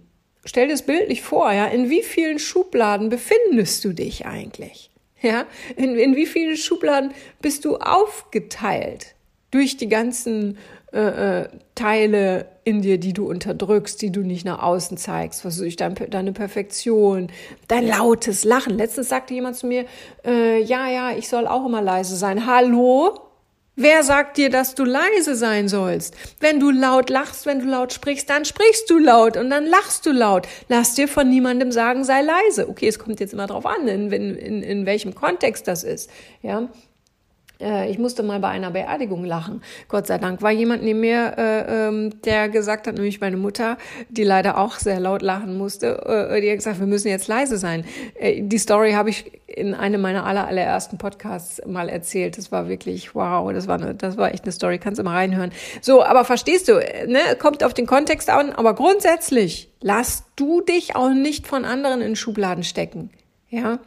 stell 0.45 0.67
dir 0.67 0.75
das 0.75 0.87
bildlich 0.87 1.23
vor, 1.23 1.51
ja, 1.53 1.67
in 1.67 1.89
wie 1.89 2.03
vielen 2.03 2.39
Schubladen 2.39 3.09
befindest 3.09 3.85
du 3.85 3.93
dich 3.93 4.27
eigentlich? 4.27 4.91
Ja, 5.21 5.47
in, 5.77 5.97
in 5.97 6.15
wie 6.15 6.27
vielen 6.27 6.57
Schubladen 6.57 7.13
bist 7.41 7.65
du 7.65 7.79
aufgeteilt 7.79 9.15
durch 9.51 9.77
die 9.77 9.89
ganzen 9.89 10.59
äh, 10.93 11.43
äh, 11.43 11.49
Teile 11.75 12.47
in 12.65 12.81
dir, 12.81 12.99
die 12.99 13.13
du 13.13 13.29
unterdrückst, 13.29 14.01
die 14.01 14.11
du 14.11 14.21
nicht 14.21 14.47
nach 14.47 14.63
außen 14.63 14.97
zeigst, 14.97 15.45
was 15.45 15.59
durch 15.59 15.77
dein, 15.77 15.95
deine 15.95 16.33
Perfektion, 16.33 17.29
dein 17.67 17.87
lautes 17.87 18.45
Lachen. 18.45 18.77
Letztens 18.77 19.11
sagte 19.11 19.35
jemand 19.35 19.57
zu 19.57 19.67
mir, 19.67 19.85
äh, 20.25 20.63
ja, 20.63 20.89
ja, 20.89 21.13
ich 21.13 21.29
soll 21.29 21.47
auch 21.47 21.67
immer 21.67 21.83
leise 21.83 22.17
sein. 22.17 22.47
Hallo? 22.47 23.21
Wer 23.81 24.03
sagt 24.03 24.39
dir, 24.39 24.51
dass 24.51 24.75
du 24.75 24.85
leise 24.85 25.37
sein 25.37 25.69
sollst? 25.69 26.17
Wenn 26.41 26.59
du 26.59 26.71
laut 26.71 27.11
lachst, 27.11 27.47
wenn 27.47 27.61
du 27.61 27.67
laut 27.67 27.93
sprichst, 27.93 28.29
dann 28.29 28.45
sprichst 28.45 28.91
du 28.91 28.99
laut 28.99 29.37
und 29.37 29.51
dann 29.51 29.67
lachst 29.67 30.05
du 30.05 30.11
laut. 30.11 30.49
Lass 30.69 30.95
dir 30.95 31.07
von 31.07 31.29
niemandem 31.29 31.71
sagen, 31.71 32.03
sei 32.03 32.23
leise. 32.23 32.69
Okay, 32.69 32.89
es 32.89 32.99
kommt 32.99 33.21
jetzt 33.21 33.35
immer 33.35 33.47
drauf 33.47 33.67
an, 33.67 33.87
in, 33.87 34.11
in, 34.11 34.63
in 34.65 34.85
welchem 34.85 35.15
Kontext 35.15 35.69
das 35.69 35.85
ist. 35.85 36.11
Ja, 36.43 36.69
äh, 37.61 37.91
ich 37.91 37.99
musste 37.99 38.23
mal 38.23 38.41
bei 38.41 38.49
einer 38.49 38.71
Beerdigung 38.71 39.25
lachen. 39.25 39.63
Gott 39.89 40.07
sei 40.07 40.19
Dank 40.19 40.43
war 40.43 40.51
jemand 40.51 40.83
neben 40.83 41.01
mir, 41.01 41.35
äh, 41.37 41.89
ähm, 41.89 42.23
der 42.23 42.49
gesagt 42.49 42.87
hat, 42.87 42.95
nämlich 42.95 43.21
meine 43.21 43.37
Mutter, 43.37 43.77
die 44.09 44.25
leider 44.25 44.59
auch 44.59 44.75
sehr 44.75 45.01
laut 45.01 45.23
lachen 45.23 45.57
musste, 45.57 46.03
äh, 46.31 46.41
die 46.41 46.51
hat 46.51 46.59
gesagt, 46.59 46.81
wir 46.81 46.87
müssen 46.87 47.09
jetzt 47.09 47.29
leise 47.29 47.59
sein. 47.59 47.85
Die 48.21 48.59
Story 48.59 48.93
habe 48.93 49.11
ich 49.11 49.33
in 49.47 49.75
einem 49.75 50.01
meiner 50.01 50.25
aller, 50.25 50.47
allerersten 50.47 50.99
Podcasts 50.99 51.61
mal 51.67 51.89
erzählt. 51.89 52.39
Das 52.39 52.53
war 52.53 52.69
wirklich 52.69 53.15
wow, 53.15 53.53
das 53.53 53.67
war 53.67 53.81
eine, 53.81 53.95
das 53.95 54.17
war 54.17 54.33
echt 54.33 54.45
eine 54.45 54.53
Story, 54.53 54.79
kannst 54.79 55.03
mal 55.03 55.15
reinhören. 55.15 55.51
So, 55.81 56.05
aber 56.05 56.25
verstehst 56.25 56.69
du, 56.69 56.75
ne, 57.07 57.21
kommt 57.39 57.65
auf 57.65 57.75
den 57.75 57.87
Kontext 57.87 58.31
an, 58.31 58.51
aber 58.53 58.75
grundsätzlich 58.75 59.71
lass 59.81 60.25
du 60.37 60.61
dich 60.61 60.97
auch 60.97 61.11
nicht 61.11 61.47
von 61.47 61.65
anderen 61.65 62.01
in 62.01 62.17
Schubladen 62.17 62.65
stecken. 62.65 63.11
Ja, 63.51 63.79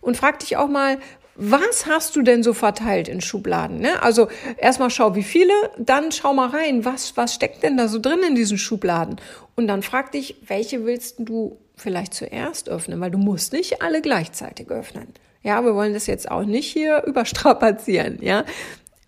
und 0.00 0.16
frag 0.16 0.38
dich 0.38 0.56
auch 0.56 0.68
mal, 0.68 0.98
was 1.40 1.86
hast 1.86 2.16
du 2.16 2.22
denn 2.22 2.42
so 2.42 2.52
verteilt 2.52 3.06
in 3.06 3.20
Schubladen? 3.20 3.78
Ne? 3.78 4.02
Also 4.02 4.26
erstmal 4.56 4.90
schau, 4.90 5.14
wie 5.14 5.22
viele, 5.22 5.52
dann 5.78 6.10
schau 6.10 6.34
mal 6.34 6.48
rein, 6.48 6.84
was, 6.84 7.16
was 7.16 7.32
steckt 7.32 7.62
denn 7.62 7.76
da 7.76 7.86
so 7.86 8.00
drin 8.00 8.24
in 8.26 8.34
diesen 8.34 8.58
Schubladen? 8.58 9.16
Und 9.54 9.68
dann 9.68 9.82
frag 9.82 10.10
dich, 10.10 10.36
welche 10.46 10.84
willst 10.84 11.16
du 11.20 11.56
vielleicht 11.76 12.12
zuerst 12.12 12.68
öffnen, 12.68 13.00
weil 13.00 13.12
du 13.12 13.18
musst 13.18 13.52
nicht 13.52 13.82
alle 13.82 14.02
gleichzeitig 14.02 14.68
öffnen. 14.68 15.14
Ja, 15.44 15.64
wir 15.64 15.76
wollen 15.76 15.94
das 15.94 16.08
jetzt 16.08 16.28
auch 16.28 16.44
nicht 16.44 16.72
hier 16.72 17.04
überstrapazieren, 17.06 18.18
ja. 18.20 18.44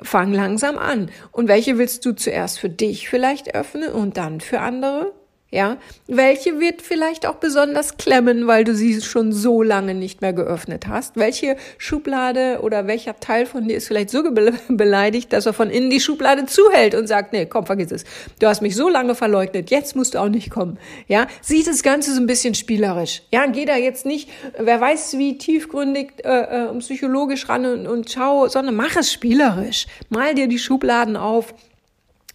Fang 0.02 0.32
langsam 0.32 0.78
an. 0.78 1.10
Und 1.32 1.48
welche 1.48 1.78
willst 1.78 2.06
du 2.06 2.12
zuerst 2.12 2.60
für 2.60 2.70
dich 2.70 3.10
vielleicht 3.10 3.54
öffnen 3.56 3.92
und 3.92 4.16
dann 4.16 4.40
für 4.40 4.60
andere? 4.60 5.12
Ja, 5.52 5.78
welche 6.06 6.60
wird 6.60 6.80
vielleicht 6.80 7.26
auch 7.26 7.36
besonders 7.36 7.96
klemmen, 7.96 8.46
weil 8.46 8.62
du 8.62 8.72
sie 8.72 9.00
schon 9.00 9.32
so 9.32 9.62
lange 9.62 9.94
nicht 9.94 10.20
mehr 10.20 10.32
geöffnet 10.32 10.86
hast? 10.86 11.16
Welche 11.16 11.56
Schublade 11.76 12.60
oder 12.62 12.86
welcher 12.86 13.18
Teil 13.18 13.46
von 13.46 13.66
dir 13.66 13.76
ist 13.76 13.88
vielleicht 13.88 14.10
so 14.10 14.22
beleidigt, 14.68 15.32
dass 15.32 15.46
er 15.46 15.52
von 15.52 15.68
innen 15.68 15.90
die 15.90 15.98
Schublade 15.98 16.46
zuhält 16.46 16.94
und 16.94 17.08
sagt, 17.08 17.32
nee, 17.32 17.46
komm, 17.46 17.66
vergiss 17.66 17.90
es. 17.90 18.04
Du 18.38 18.46
hast 18.46 18.62
mich 18.62 18.76
so 18.76 18.88
lange 18.88 19.16
verleugnet, 19.16 19.70
jetzt 19.72 19.96
musst 19.96 20.14
du 20.14 20.18
auch 20.18 20.28
nicht 20.28 20.50
kommen. 20.50 20.78
Ja, 21.08 21.26
sieh 21.40 21.64
das 21.64 21.82
Ganze 21.82 22.14
so 22.14 22.20
ein 22.20 22.28
bisschen 22.28 22.54
spielerisch. 22.54 23.22
Ja, 23.32 23.46
geh 23.46 23.64
da 23.64 23.76
jetzt 23.76 24.06
nicht, 24.06 24.30
wer 24.56 24.80
weiß 24.80 25.18
wie 25.18 25.36
tiefgründig 25.36 26.12
äh, 26.24 26.68
äh, 26.68 26.78
psychologisch 26.78 27.48
ran 27.48 27.66
und, 27.66 27.86
und 27.88 28.08
schau, 28.08 28.46
sondern 28.46 28.76
mach 28.76 28.94
es 28.94 29.12
spielerisch. 29.12 29.86
Mal 30.10 30.36
dir 30.36 30.46
die 30.46 30.60
Schubladen 30.60 31.16
auf 31.16 31.54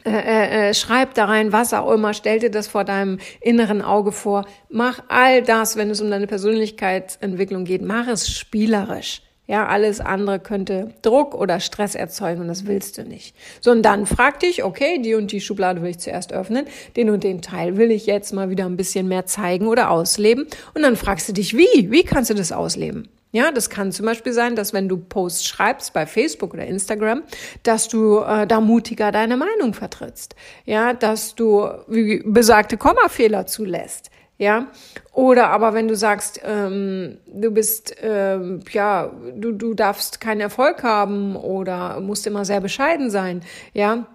äh, 0.05 0.69
äh, 0.69 0.73
schreib 0.73 1.15
da 1.15 1.25
rein, 1.25 1.51
was 1.51 1.73
auch 1.73 1.91
immer, 1.91 2.13
stell 2.13 2.39
dir 2.39 2.51
das 2.51 2.67
vor 2.67 2.83
deinem 2.83 3.19
inneren 3.41 3.81
Auge 3.81 4.11
vor. 4.11 4.45
Mach 4.69 5.03
all 5.07 5.41
das, 5.41 5.77
wenn 5.77 5.89
es 5.89 5.99
um 5.99 6.09
deine 6.09 6.27
Persönlichkeitsentwicklung 6.27 7.65
geht, 7.65 7.81
mach 7.81 8.07
es 8.07 8.29
spielerisch. 8.29 9.21
Ja, 9.47 9.67
alles 9.67 9.99
andere 10.01 10.39
könnte 10.39 10.95
Druck 11.03 11.35
oder 11.35 11.59
Stress 11.59 11.93
erzeugen 11.93 12.41
und 12.41 12.47
das 12.47 12.65
willst 12.65 12.97
du 12.97 13.03
nicht. 13.03 13.35
So, 13.61 13.71
und 13.71 13.83
dann 13.83 14.07
frag 14.07 14.39
dich, 14.39 14.63
okay, 14.63 14.99
die 14.99 15.13
und 15.13 15.31
die 15.31 15.41
Schublade 15.41 15.83
will 15.83 15.91
ich 15.91 15.99
zuerst 15.99 16.33
öffnen, 16.33 16.65
den 16.95 17.11
und 17.11 17.23
den 17.23 17.43
Teil 17.43 17.77
will 17.77 17.91
ich 17.91 18.07
jetzt 18.07 18.33
mal 18.33 18.49
wieder 18.49 18.65
ein 18.65 18.77
bisschen 18.77 19.07
mehr 19.07 19.27
zeigen 19.27 19.67
oder 19.67 19.91
ausleben. 19.91 20.47
Und 20.73 20.81
dann 20.81 20.95
fragst 20.95 21.29
du 21.29 21.33
dich, 21.33 21.55
wie? 21.55 21.91
Wie 21.91 22.03
kannst 22.03 22.31
du 22.31 22.33
das 22.33 22.51
ausleben? 22.51 23.07
Ja, 23.35 23.51
das 23.51 23.69
kann 23.69 23.91
zum 23.91 24.05
Beispiel 24.05 24.31
sein, 24.31 24.55
dass 24.55 24.71
wenn 24.71 24.87
du 24.87 24.95
Posts 24.95 25.45
schreibst 25.45 25.91
bei 25.91 26.05
Facebook 26.05 26.53
oder 26.53 26.65
Instagram, 26.65 27.23
dass 27.63 27.89
du 27.89 28.19
äh, 28.19 28.47
da 28.47 28.61
mutiger 28.61 29.11
deine 29.11 29.35
Meinung 29.35 29.73
vertrittst. 29.73 30.37
Ja, 30.63 30.93
dass 30.93 31.35
du 31.35 31.67
wie 31.89 32.23
besagte 32.25 32.77
Kommafehler 32.77 33.45
zulässt. 33.45 34.09
Ja, 34.37 34.67
oder 35.11 35.49
aber 35.49 35.73
wenn 35.73 35.89
du 35.89 35.97
sagst, 35.97 36.39
ähm, 36.45 37.17
du 37.27 37.51
bist, 37.51 37.97
ähm, 38.01 38.61
ja, 38.71 39.11
du, 39.35 39.51
du 39.51 39.73
darfst 39.73 40.21
keinen 40.21 40.39
Erfolg 40.39 40.83
haben 40.83 41.35
oder 41.35 41.99
musst 41.99 42.25
immer 42.27 42.45
sehr 42.45 42.61
bescheiden 42.61 43.09
sein, 43.09 43.41
ja, 43.73 44.07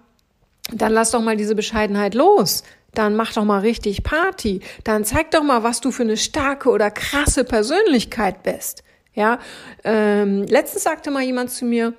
dann 0.73 0.93
lass 0.93 1.11
doch 1.11 1.21
mal 1.21 1.37
diese 1.37 1.53
Bescheidenheit 1.53 2.15
los. 2.15 2.63
Dann 2.95 3.15
mach 3.15 3.33
doch 3.33 3.45
mal 3.45 3.59
richtig 3.59 4.01
Party. 4.01 4.61
Dann 4.83 5.05
zeig 5.05 5.29
doch 5.29 5.43
mal, 5.43 5.61
was 5.61 5.79
du 5.79 5.91
für 5.91 6.01
eine 6.01 6.17
starke 6.17 6.69
oder 6.69 6.89
krasse 6.89 7.43
Persönlichkeit 7.43 8.41
bist. 8.41 8.83
Ja, 9.13 9.39
ähm, 9.83 10.43
letztens 10.43 10.83
sagte 10.83 11.11
mal 11.11 11.23
jemand 11.23 11.51
zu 11.51 11.65
mir, 11.65 11.93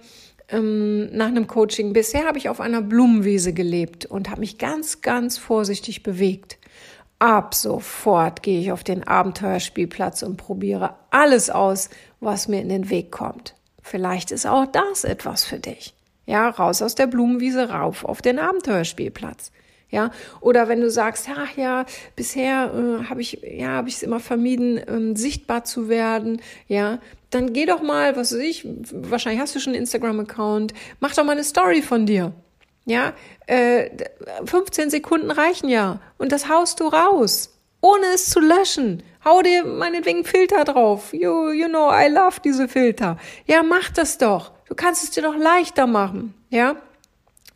ähm, 0.49 1.15
nach 1.17 1.27
einem 1.27 1.47
Coaching, 1.47 1.93
bisher 1.93 2.27
habe 2.27 2.39
ich 2.39 2.49
auf 2.49 2.61
einer 2.61 2.83
Blumenwiese 2.83 3.53
gelebt 3.53 4.07
und 4.07 4.31
habe 4.31 4.41
mich 4.41 4.59
ganz, 4.59 5.01
ganz 5.01 5.39
vorsichtig 5.39 6.03
bewegt. 6.03 6.59
Ab 7.19 7.55
sofort 7.55 8.43
gehe 8.43 8.61
ich 8.61 8.73
auf 8.73 8.83
den 8.83 9.07
Abenteuerspielplatz 9.07 10.23
und 10.23 10.37
probiere 10.37 10.97
alles 11.11 11.51
aus, 11.51 11.89
was 12.21 12.49
mir 12.49 12.61
in 12.61 12.69
den 12.69 12.91
Weg 12.91 13.13
kommt. 13.13 13.55
Vielleicht 13.81 14.31
ist 14.31 14.47
auch 14.47 14.67
das 14.67 15.05
etwas 15.05 15.45
für 15.45 15.59
dich. 15.59 15.95
Ja, 16.27 16.49
raus 16.49 16.83
aus 16.83 16.95
der 16.95 17.07
Blumenwiese, 17.07 17.71
rauf 17.71 18.05
auf 18.05 18.23
den 18.23 18.39
Abenteuerspielplatz. 18.39 19.53
Ja, 19.93 20.11
oder 20.41 20.69
wenn 20.69 20.81
du 20.81 20.91
sagst, 20.91 21.29
ach 21.31 21.55
ja, 21.55 21.85
bisher 22.17 22.73
äh, 22.75 23.05
habe 23.11 23.21
ich 23.21 23.43
ja 23.43 23.69
habe 23.69 23.91
ich 23.91 23.97
es 23.97 24.03
immer 24.03 24.21
vermieden, 24.21 24.81
ähm, 24.89 25.17
sichtbar 25.17 25.65
zu 25.65 25.91
werden. 25.91 26.41
Ja, 26.67 26.99
dann 27.29 27.53
geh 27.53 27.67
doch 27.67 27.83
mal, 27.83 28.17
was 28.17 28.33
weiß 28.33 28.41
ich, 28.41 28.67
wahrscheinlich 28.91 29.43
hast 29.43 29.55
du 29.55 29.61
schon 29.61 29.75
einen 29.75 29.83
Instagram-Account, 29.83 30.73
mach 31.01 31.15
doch 31.15 31.25
mal 31.25 31.33
eine 31.33 31.45
Story 31.45 31.83
von 31.83 32.07
dir. 32.07 32.33
Ja, 32.87 33.13
äh, 33.47 33.91
15 34.47 34.89
Sekunden 34.89 35.31
reichen 35.31 35.69
ja. 35.69 36.01
Und 36.17 36.33
das 36.33 36.49
haust 36.49 36.81
du 36.81 36.89
raus, 36.89 37.59
ohne 37.83 38.07
es 38.15 38.31
zu 38.31 38.41
löschen. 38.41 39.03
Hau 39.27 39.43
dir 39.43 39.65
meinetwegen 39.67 40.25
Filter 40.25 40.65
drauf. 40.65 41.13
You, 41.13 41.51
you 41.51 41.69
know, 41.69 41.91
I 41.93 42.09
love 42.09 42.41
diese 42.43 42.67
Filter. 42.67 43.19
Ja, 43.47 43.63
mach 43.63 43.91
das 43.91 44.17
doch. 44.17 44.53
Du 44.67 44.75
kannst 44.75 45.05
es 45.05 45.11
dir 45.11 45.23
doch 45.23 45.37
leichter 45.37 45.87
machen. 45.87 46.33
Ja, 46.49 46.77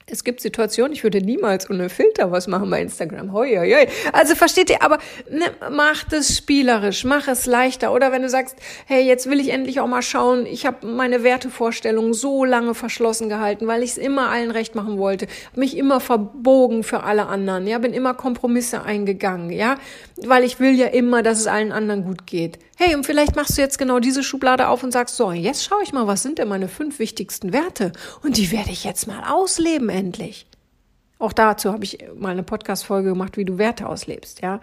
es 0.08 0.22
gibt 0.22 0.40
Situationen, 0.40 0.92
ich 0.92 1.02
würde 1.02 1.20
niemals 1.20 1.68
ohne 1.68 1.88
Filter 1.88 2.30
was 2.30 2.46
machen 2.46 2.70
bei 2.70 2.80
Instagram. 2.80 3.32
Hoi, 3.32 3.56
hoi, 3.56 3.72
hoi. 3.72 3.88
Also 4.12 4.36
versteht 4.36 4.70
ihr, 4.70 4.80
aber 4.80 4.98
ne, 5.28 5.46
mach 5.72 6.04
es 6.12 6.36
spielerisch, 6.36 7.04
mach 7.04 7.26
es 7.26 7.46
leichter. 7.46 7.92
Oder 7.92 8.12
wenn 8.12 8.22
du 8.22 8.28
sagst, 8.28 8.56
hey, 8.86 9.04
jetzt 9.04 9.28
will 9.28 9.40
ich 9.40 9.48
endlich 9.48 9.80
auch 9.80 9.88
mal 9.88 10.02
schauen, 10.02 10.46
ich 10.46 10.64
habe 10.64 10.86
meine 10.86 11.24
Wertevorstellungen 11.24 12.14
so 12.14 12.44
lange 12.44 12.74
verschlossen 12.74 13.28
gehalten, 13.28 13.66
weil 13.66 13.82
ich 13.82 13.90
es 13.90 13.98
immer 13.98 14.30
allen 14.30 14.52
recht 14.52 14.76
machen 14.76 14.96
wollte, 14.96 15.26
mich 15.56 15.76
immer 15.76 15.98
verbogen 15.98 16.84
für 16.84 17.02
alle 17.02 17.26
anderen, 17.26 17.66
ja, 17.66 17.78
bin 17.78 17.92
immer 17.92 18.14
Kompromisse 18.14 18.84
eingegangen, 18.84 19.50
ja, 19.50 19.76
weil 20.24 20.44
ich 20.44 20.60
will 20.60 20.74
ja 20.74 20.86
immer, 20.86 21.22
dass 21.22 21.38
es 21.38 21.46
allen 21.46 21.72
anderen 21.72 22.04
gut 22.04 22.26
geht. 22.26 22.58
Hey, 22.76 22.94
und 22.94 23.04
vielleicht 23.04 23.36
machst 23.36 23.56
du 23.56 23.62
jetzt 23.62 23.78
genau 23.78 23.98
diese 23.98 24.22
Schublade 24.22 24.68
auf 24.68 24.82
und 24.82 24.92
sagst, 24.92 25.16
so, 25.16 25.32
jetzt 25.32 25.64
schaue 25.64 25.82
ich 25.82 25.92
mal, 25.92 26.06
was 26.06 26.22
sind 26.22 26.38
denn 26.38 26.48
meine 26.48 26.68
fünf 26.68 26.98
wichtigsten 26.98 27.52
Werte? 27.52 27.92
Und 28.22 28.36
die 28.36 28.50
werde 28.52 28.70
ich 28.70 28.84
jetzt 28.84 29.06
mal 29.06 29.22
ausleben 29.30 29.88
endlich. 29.88 30.46
Auch 31.18 31.32
dazu 31.32 31.72
habe 31.72 31.84
ich 31.84 31.98
mal 32.16 32.30
eine 32.30 32.42
Podcast-Folge 32.42 33.10
gemacht, 33.10 33.36
wie 33.36 33.44
du 33.44 33.58
Werte 33.58 33.88
auslebst, 33.88 34.42
ja. 34.42 34.60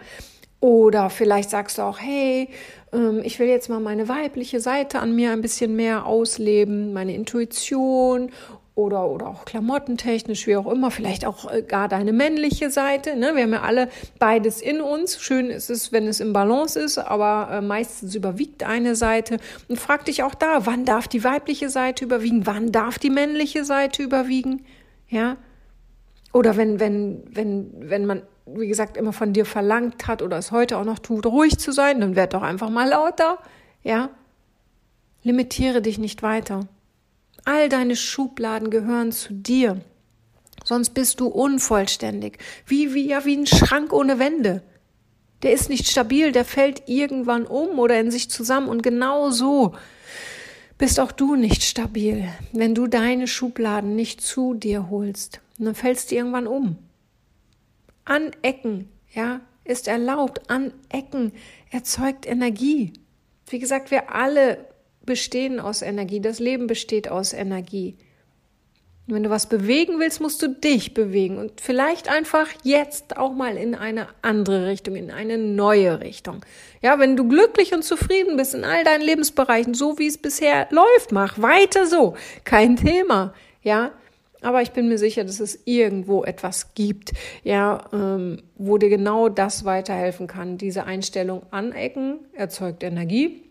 Oder 0.60 1.10
vielleicht 1.10 1.50
sagst 1.50 1.76
du 1.76 1.82
auch, 1.82 1.98
hey, 1.98 2.48
ähm, 2.92 3.20
ich 3.22 3.38
will 3.38 3.48
jetzt 3.48 3.68
mal 3.68 3.80
meine 3.80 4.08
weibliche 4.08 4.60
Seite 4.60 5.00
an 5.00 5.14
mir 5.14 5.32
ein 5.32 5.42
bisschen 5.42 5.76
mehr 5.76 6.06
ausleben, 6.06 6.94
meine 6.94 7.14
Intuition 7.14 8.30
oder, 8.76 9.08
oder 9.08 9.28
auch 9.28 9.44
klamottentechnisch, 9.44 10.48
wie 10.48 10.56
auch 10.56 10.66
immer, 10.66 10.90
vielleicht 10.90 11.24
auch 11.24 11.50
äh, 11.50 11.62
gar 11.62 11.88
deine 11.88 12.12
männliche 12.12 12.70
Seite. 12.70 13.16
Ne? 13.16 13.36
Wir 13.36 13.44
haben 13.44 13.52
ja 13.52 13.62
alle 13.62 13.88
beides 14.18 14.60
in 14.60 14.80
uns. 14.80 15.20
Schön 15.20 15.48
ist 15.50 15.70
es, 15.70 15.92
wenn 15.92 16.08
es 16.08 16.18
im 16.18 16.32
Balance 16.32 16.80
ist, 16.80 16.98
aber 16.98 17.48
äh, 17.52 17.60
meistens 17.60 18.16
überwiegt 18.16 18.64
eine 18.64 18.96
Seite. 18.96 19.38
Und 19.68 19.78
frag 19.78 20.04
dich 20.06 20.24
auch 20.24 20.34
da, 20.34 20.66
wann 20.66 20.84
darf 20.84 21.06
die 21.06 21.22
weibliche 21.22 21.70
Seite 21.70 22.04
überwiegen? 22.04 22.46
Wann 22.46 22.72
darf 22.72 22.98
die 22.98 23.10
männliche 23.10 23.64
Seite 23.64 24.02
überwiegen? 24.02 24.64
Ja. 25.08 25.36
Oder 26.32 26.56
wenn, 26.56 26.80
wenn, 26.80 27.22
wenn, 27.30 27.70
wenn 27.78 28.06
man, 28.06 28.22
wie 28.44 28.66
gesagt, 28.66 28.96
immer 28.96 29.12
von 29.12 29.32
dir 29.32 29.46
verlangt 29.46 30.08
hat 30.08 30.20
oder 30.20 30.36
es 30.36 30.50
heute 30.50 30.78
auch 30.78 30.84
noch 30.84 30.98
tut, 30.98 31.26
ruhig 31.26 31.58
zu 31.58 31.70
sein, 31.70 32.00
dann 32.00 32.16
werd 32.16 32.34
doch 32.34 32.42
einfach 32.42 32.70
mal 32.70 32.88
lauter. 32.88 33.38
Ja. 33.84 34.10
Limitiere 35.22 35.80
dich 35.80 35.98
nicht 35.98 36.24
weiter. 36.24 36.66
All 37.44 37.68
deine 37.68 37.96
Schubladen 37.96 38.70
gehören 38.70 39.12
zu 39.12 39.32
dir. 39.32 39.80
Sonst 40.64 40.90
bist 40.90 41.20
du 41.20 41.26
unvollständig. 41.26 42.38
Wie, 42.66 42.94
wie, 42.94 43.06
ja, 43.06 43.24
wie 43.24 43.36
ein 43.36 43.46
Schrank 43.46 43.92
ohne 43.92 44.18
Wände. 44.18 44.62
Der 45.42 45.52
ist 45.52 45.68
nicht 45.68 45.88
stabil, 45.88 46.32
der 46.32 46.46
fällt 46.46 46.88
irgendwann 46.88 47.46
um 47.46 47.78
oder 47.78 48.00
in 48.00 48.10
sich 48.10 48.30
zusammen. 48.30 48.68
Und 48.68 48.82
genau 48.82 49.30
so 49.30 49.74
bist 50.78 50.98
auch 50.98 51.12
du 51.12 51.36
nicht 51.36 51.62
stabil, 51.62 52.28
wenn 52.52 52.74
du 52.74 52.86
deine 52.86 53.28
Schubladen 53.28 53.94
nicht 53.94 54.22
zu 54.22 54.54
dir 54.54 54.88
holst. 54.88 55.40
Und 55.58 55.66
dann 55.66 55.74
fällst 55.74 56.10
du 56.10 56.14
irgendwann 56.14 56.46
um. 56.46 56.78
Anecken, 58.06 58.88
ja, 59.12 59.40
ist 59.64 59.86
erlaubt. 59.86 60.48
Anecken 60.48 61.32
erzeugt 61.70 62.26
Energie. 62.26 62.94
Wie 63.48 63.58
gesagt, 63.58 63.90
wir 63.90 64.14
alle 64.14 64.66
bestehen 65.06 65.60
aus 65.60 65.82
Energie. 65.82 66.20
Das 66.20 66.38
Leben 66.38 66.66
besteht 66.66 67.08
aus 67.08 67.32
Energie. 67.32 67.96
Wenn 69.06 69.22
du 69.22 69.28
was 69.28 69.50
bewegen 69.50 70.00
willst, 70.00 70.22
musst 70.22 70.40
du 70.40 70.48
dich 70.48 70.94
bewegen 70.94 71.36
und 71.36 71.60
vielleicht 71.60 72.08
einfach 72.08 72.48
jetzt 72.62 73.18
auch 73.18 73.34
mal 73.34 73.58
in 73.58 73.74
eine 73.74 74.06
andere 74.22 74.66
Richtung, 74.66 74.96
in 74.96 75.10
eine 75.10 75.36
neue 75.36 76.00
Richtung. 76.00 76.40
Ja, 76.80 76.98
wenn 76.98 77.14
du 77.14 77.28
glücklich 77.28 77.74
und 77.74 77.84
zufrieden 77.84 78.38
bist 78.38 78.54
in 78.54 78.64
all 78.64 78.82
deinen 78.82 79.02
Lebensbereichen, 79.02 79.74
so 79.74 79.98
wie 79.98 80.06
es 80.06 80.16
bisher 80.16 80.68
läuft, 80.70 81.12
mach 81.12 81.38
weiter 81.38 81.86
so. 81.86 82.16
Kein 82.44 82.76
Thema. 82.76 83.34
Ja, 83.62 83.92
aber 84.40 84.62
ich 84.62 84.70
bin 84.70 84.88
mir 84.88 84.98
sicher, 84.98 85.24
dass 85.24 85.38
es 85.38 85.60
irgendwo 85.66 86.24
etwas 86.24 86.72
gibt, 86.72 87.12
ja, 87.42 87.84
ähm, 87.92 88.42
wo 88.56 88.78
dir 88.78 88.88
genau 88.88 89.28
das 89.28 89.66
weiterhelfen 89.66 90.28
kann. 90.28 90.56
Diese 90.56 90.84
Einstellung 90.84 91.42
anecken 91.50 92.20
erzeugt 92.32 92.82
Energie 92.82 93.43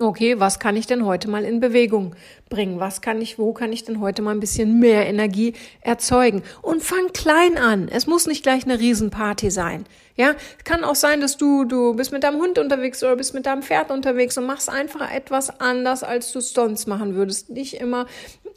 okay, 0.00 0.38
was 0.40 0.58
kann 0.58 0.76
ich 0.76 0.86
denn 0.86 1.04
heute 1.04 1.28
mal 1.28 1.44
in 1.44 1.60
Bewegung 1.60 2.14
bringen? 2.48 2.80
Was 2.80 3.00
kann 3.00 3.20
ich, 3.20 3.38
wo 3.38 3.52
kann 3.52 3.72
ich 3.72 3.84
denn 3.84 4.00
heute 4.00 4.22
mal 4.22 4.32
ein 4.32 4.40
bisschen 4.40 4.78
mehr 4.78 5.06
Energie 5.06 5.54
erzeugen? 5.80 6.42
Und 6.62 6.82
fang 6.82 7.12
klein 7.12 7.58
an. 7.58 7.88
Es 7.88 8.06
muss 8.06 8.26
nicht 8.26 8.42
gleich 8.42 8.64
eine 8.64 8.78
Riesenparty 8.78 9.50
sein. 9.50 9.84
Ja, 10.16 10.34
kann 10.64 10.82
auch 10.82 10.94
sein, 10.94 11.20
dass 11.20 11.36
du, 11.36 11.64
du 11.64 11.94
bist 11.94 12.10
mit 12.10 12.24
deinem 12.24 12.40
Hund 12.40 12.58
unterwegs 12.58 13.02
oder 13.02 13.16
bist 13.16 13.34
mit 13.34 13.44
deinem 13.44 13.62
Pferd 13.62 13.90
unterwegs 13.90 14.38
und 14.38 14.46
machst 14.46 14.70
einfach 14.70 15.12
etwas 15.12 15.60
anders, 15.60 16.02
als 16.02 16.32
du 16.32 16.38
es 16.38 16.54
sonst 16.54 16.88
machen 16.88 17.14
würdest. 17.14 17.50
Nicht 17.50 17.74
immer 17.74 18.06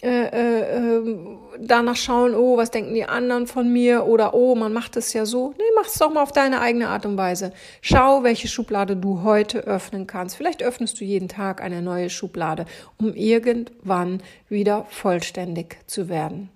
äh, 0.01 0.27
äh, 0.27 0.77
ähm, 0.77 1.39
danach 1.59 1.97
schauen, 1.97 2.33
oh, 2.33 2.55
was 2.55 2.71
denken 2.71 2.93
die 2.93 3.03
anderen 3.03 3.47
von 3.47 3.71
mir 3.71 4.05
oder 4.05 4.33
oh, 4.33 4.55
man 4.55 4.71
macht 4.71 4.95
es 4.95 5.11
ja 5.11 5.25
so. 5.25 5.53
Nee, 5.57 5.63
mach 5.75 5.87
es 5.87 5.95
doch 5.95 6.11
mal 6.11 6.23
auf 6.23 6.31
deine 6.31 6.61
eigene 6.61 6.87
Art 6.87 7.05
und 7.05 7.17
Weise. 7.17 7.51
Schau, 7.81 8.23
welche 8.23 8.47
Schublade 8.47 8.95
du 8.95 9.23
heute 9.23 9.59
öffnen 9.59 10.07
kannst. 10.07 10.37
Vielleicht 10.37 10.63
öffnest 10.63 10.99
du 11.01 11.05
jeden 11.05 11.27
Tag 11.27 11.61
eine 11.61 11.81
neue 11.81 12.09
Schublade, 12.09 12.65
um 12.97 13.13
irgendwann 13.13 14.23
wieder 14.47 14.85
vollständig 14.89 15.77
zu 15.85 16.07
werden. 16.07 16.49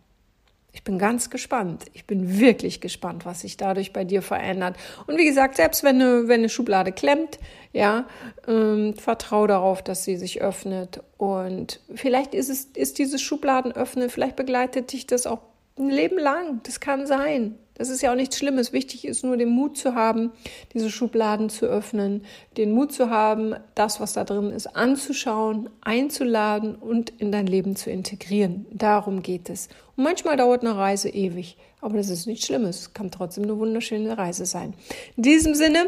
Ich 0.75 0.83
bin 0.83 0.97
ganz 0.97 1.29
gespannt. 1.29 1.85
Ich 1.93 2.07
bin 2.07 2.39
wirklich 2.39 2.81
gespannt, 2.81 3.25
was 3.25 3.41
sich 3.41 3.57
dadurch 3.57 3.93
bei 3.93 4.03
dir 4.03 4.23
verändert. 4.23 4.75
Und 5.05 5.17
wie 5.17 5.25
gesagt, 5.25 5.55
selbst 5.55 5.83
wenn 5.83 6.01
eine, 6.01 6.27
wenn 6.27 6.41
eine 6.41 6.49
Schublade 6.49 6.91
klemmt, 6.91 7.37
ja, 7.73 8.07
ähm, 8.47 8.95
vertrau 8.95 9.45
darauf, 9.45 9.83
dass 9.83 10.03
sie 10.03 10.17
sich 10.17 10.41
öffnet. 10.41 11.01
Und 11.17 11.79
vielleicht 11.93 12.33
ist 12.33 12.49
es, 12.49 12.65
ist 12.65 12.97
dieses 12.97 13.21
Schubladenöffnen, 13.21 14.09
vielleicht 14.09 14.35
begleitet 14.35 14.91
dich 14.93 15.05
das 15.05 15.27
auch 15.27 15.41
ein 15.77 15.89
Leben 15.89 16.17
lang. 16.17 16.61
Das 16.63 16.79
kann 16.79 17.07
sein. 17.07 17.57
Das 17.75 17.89
ist 17.89 18.01
ja 18.01 18.11
auch 18.11 18.15
nichts 18.15 18.37
Schlimmes. 18.37 18.71
Wichtig 18.71 19.05
ist 19.05 19.23
nur 19.23 19.35
den 19.35 19.49
Mut 19.49 19.77
zu 19.77 19.95
haben, 19.95 20.31
diese 20.73 20.91
Schubladen 20.91 21.49
zu 21.49 21.65
öffnen, 21.65 22.23
den 22.55 22.71
Mut 22.71 22.93
zu 22.93 23.09
haben, 23.09 23.55
das, 23.73 23.99
was 23.99 24.13
da 24.13 24.23
drin 24.23 24.51
ist, 24.51 24.67
anzuschauen, 24.75 25.69
einzuladen 25.81 26.75
und 26.75 27.09
in 27.19 27.31
dein 27.31 27.47
Leben 27.47 27.75
zu 27.75 27.89
integrieren. 27.89 28.67
Darum 28.71 29.23
geht 29.23 29.49
es. 29.49 29.69
Und 29.95 30.03
manchmal 30.03 30.37
dauert 30.37 30.61
eine 30.61 30.77
Reise 30.77 31.09
ewig, 31.09 31.57
aber 31.81 31.97
das 31.97 32.09
ist 32.09 32.27
nichts 32.27 32.45
Schlimmes. 32.45 32.79
Es 32.79 32.93
kann 32.93 33.09
trotzdem 33.09 33.45
eine 33.45 33.57
wunderschöne 33.57 34.17
Reise 34.17 34.45
sein. 34.45 34.75
In 35.17 35.23
diesem 35.23 35.55
Sinne, 35.55 35.87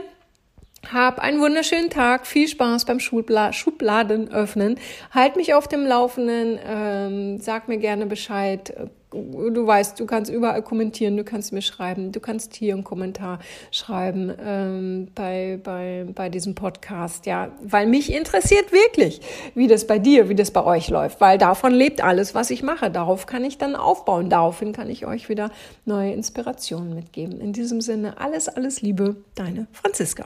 Hab 0.91 1.19
einen 1.19 1.39
wunderschönen 1.39 1.89
Tag, 1.89 2.27
viel 2.27 2.47
Spaß 2.47 2.85
beim 2.85 2.99
Schubla 2.99 3.53
Schubladen 3.53 4.29
öffnen. 4.31 4.77
Halt 5.11 5.35
mich 5.35 5.53
auf 5.55 5.67
dem 5.67 5.85
Laufenden, 5.85 6.59
ähm, 6.63 7.39
sag 7.39 7.67
mir 7.67 7.77
gerne 7.77 8.05
Bescheid. 8.05 8.71
Du 9.15 9.65
weißt, 9.65 9.99
du 9.99 10.05
kannst 10.05 10.29
überall 10.29 10.61
kommentieren, 10.61 11.15
du 11.15 11.23
kannst 11.23 11.53
mir 11.53 11.61
schreiben, 11.61 12.11
du 12.11 12.19
kannst 12.19 12.55
hier 12.55 12.73
einen 12.73 12.83
Kommentar 12.83 13.39
schreiben 13.71 14.33
ähm, 14.43 15.07
bei, 15.15 15.59
bei, 15.63 16.05
bei 16.13 16.29
diesem 16.29 16.53
Podcast, 16.53 17.25
ja, 17.25 17.51
weil 17.63 17.87
mich 17.87 18.13
interessiert 18.13 18.71
wirklich, 18.71 19.21
wie 19.53 19.67
das 19.67 19.87
bei 19.87 19.99
dir, 19.99 20.29
wie 20.29 20.35
das 20.35 20.51
bei 20.51 20.63
euch 20.63 20.89
läuft, 20.89 21.21
weil 21.21 21.37
davon 21.37 21.71
lebt 21.73 22.03
alles, 22.03 22.35
was 22.35 22.49
ich 22.51 22.61
mache. 22.61 22.91
Darauf 22.91 23.25
kann 23.25 23.43
ich 23.43 23.57
dann 23.57 23.75
aufbauen, 23.75 24.29
daraufhin 24.29 24.73
kann 24.73 24.89
ich 24.89 25.05
euch 25.05 25.29
wieder 25.29 25.51
neue 25.85 26.13
Inspirationen 26.13 26.93
mitgeben. 26.93 27.39
In 27.39 27.53
diesem 27.53 27.81
Sinne, 27.81 28.19
alles, 28.19 28.49
alles 28.49 28.81
Liebe, 28.81 29.15
deine 29.35 29.67
Franziska. 29.71 30.25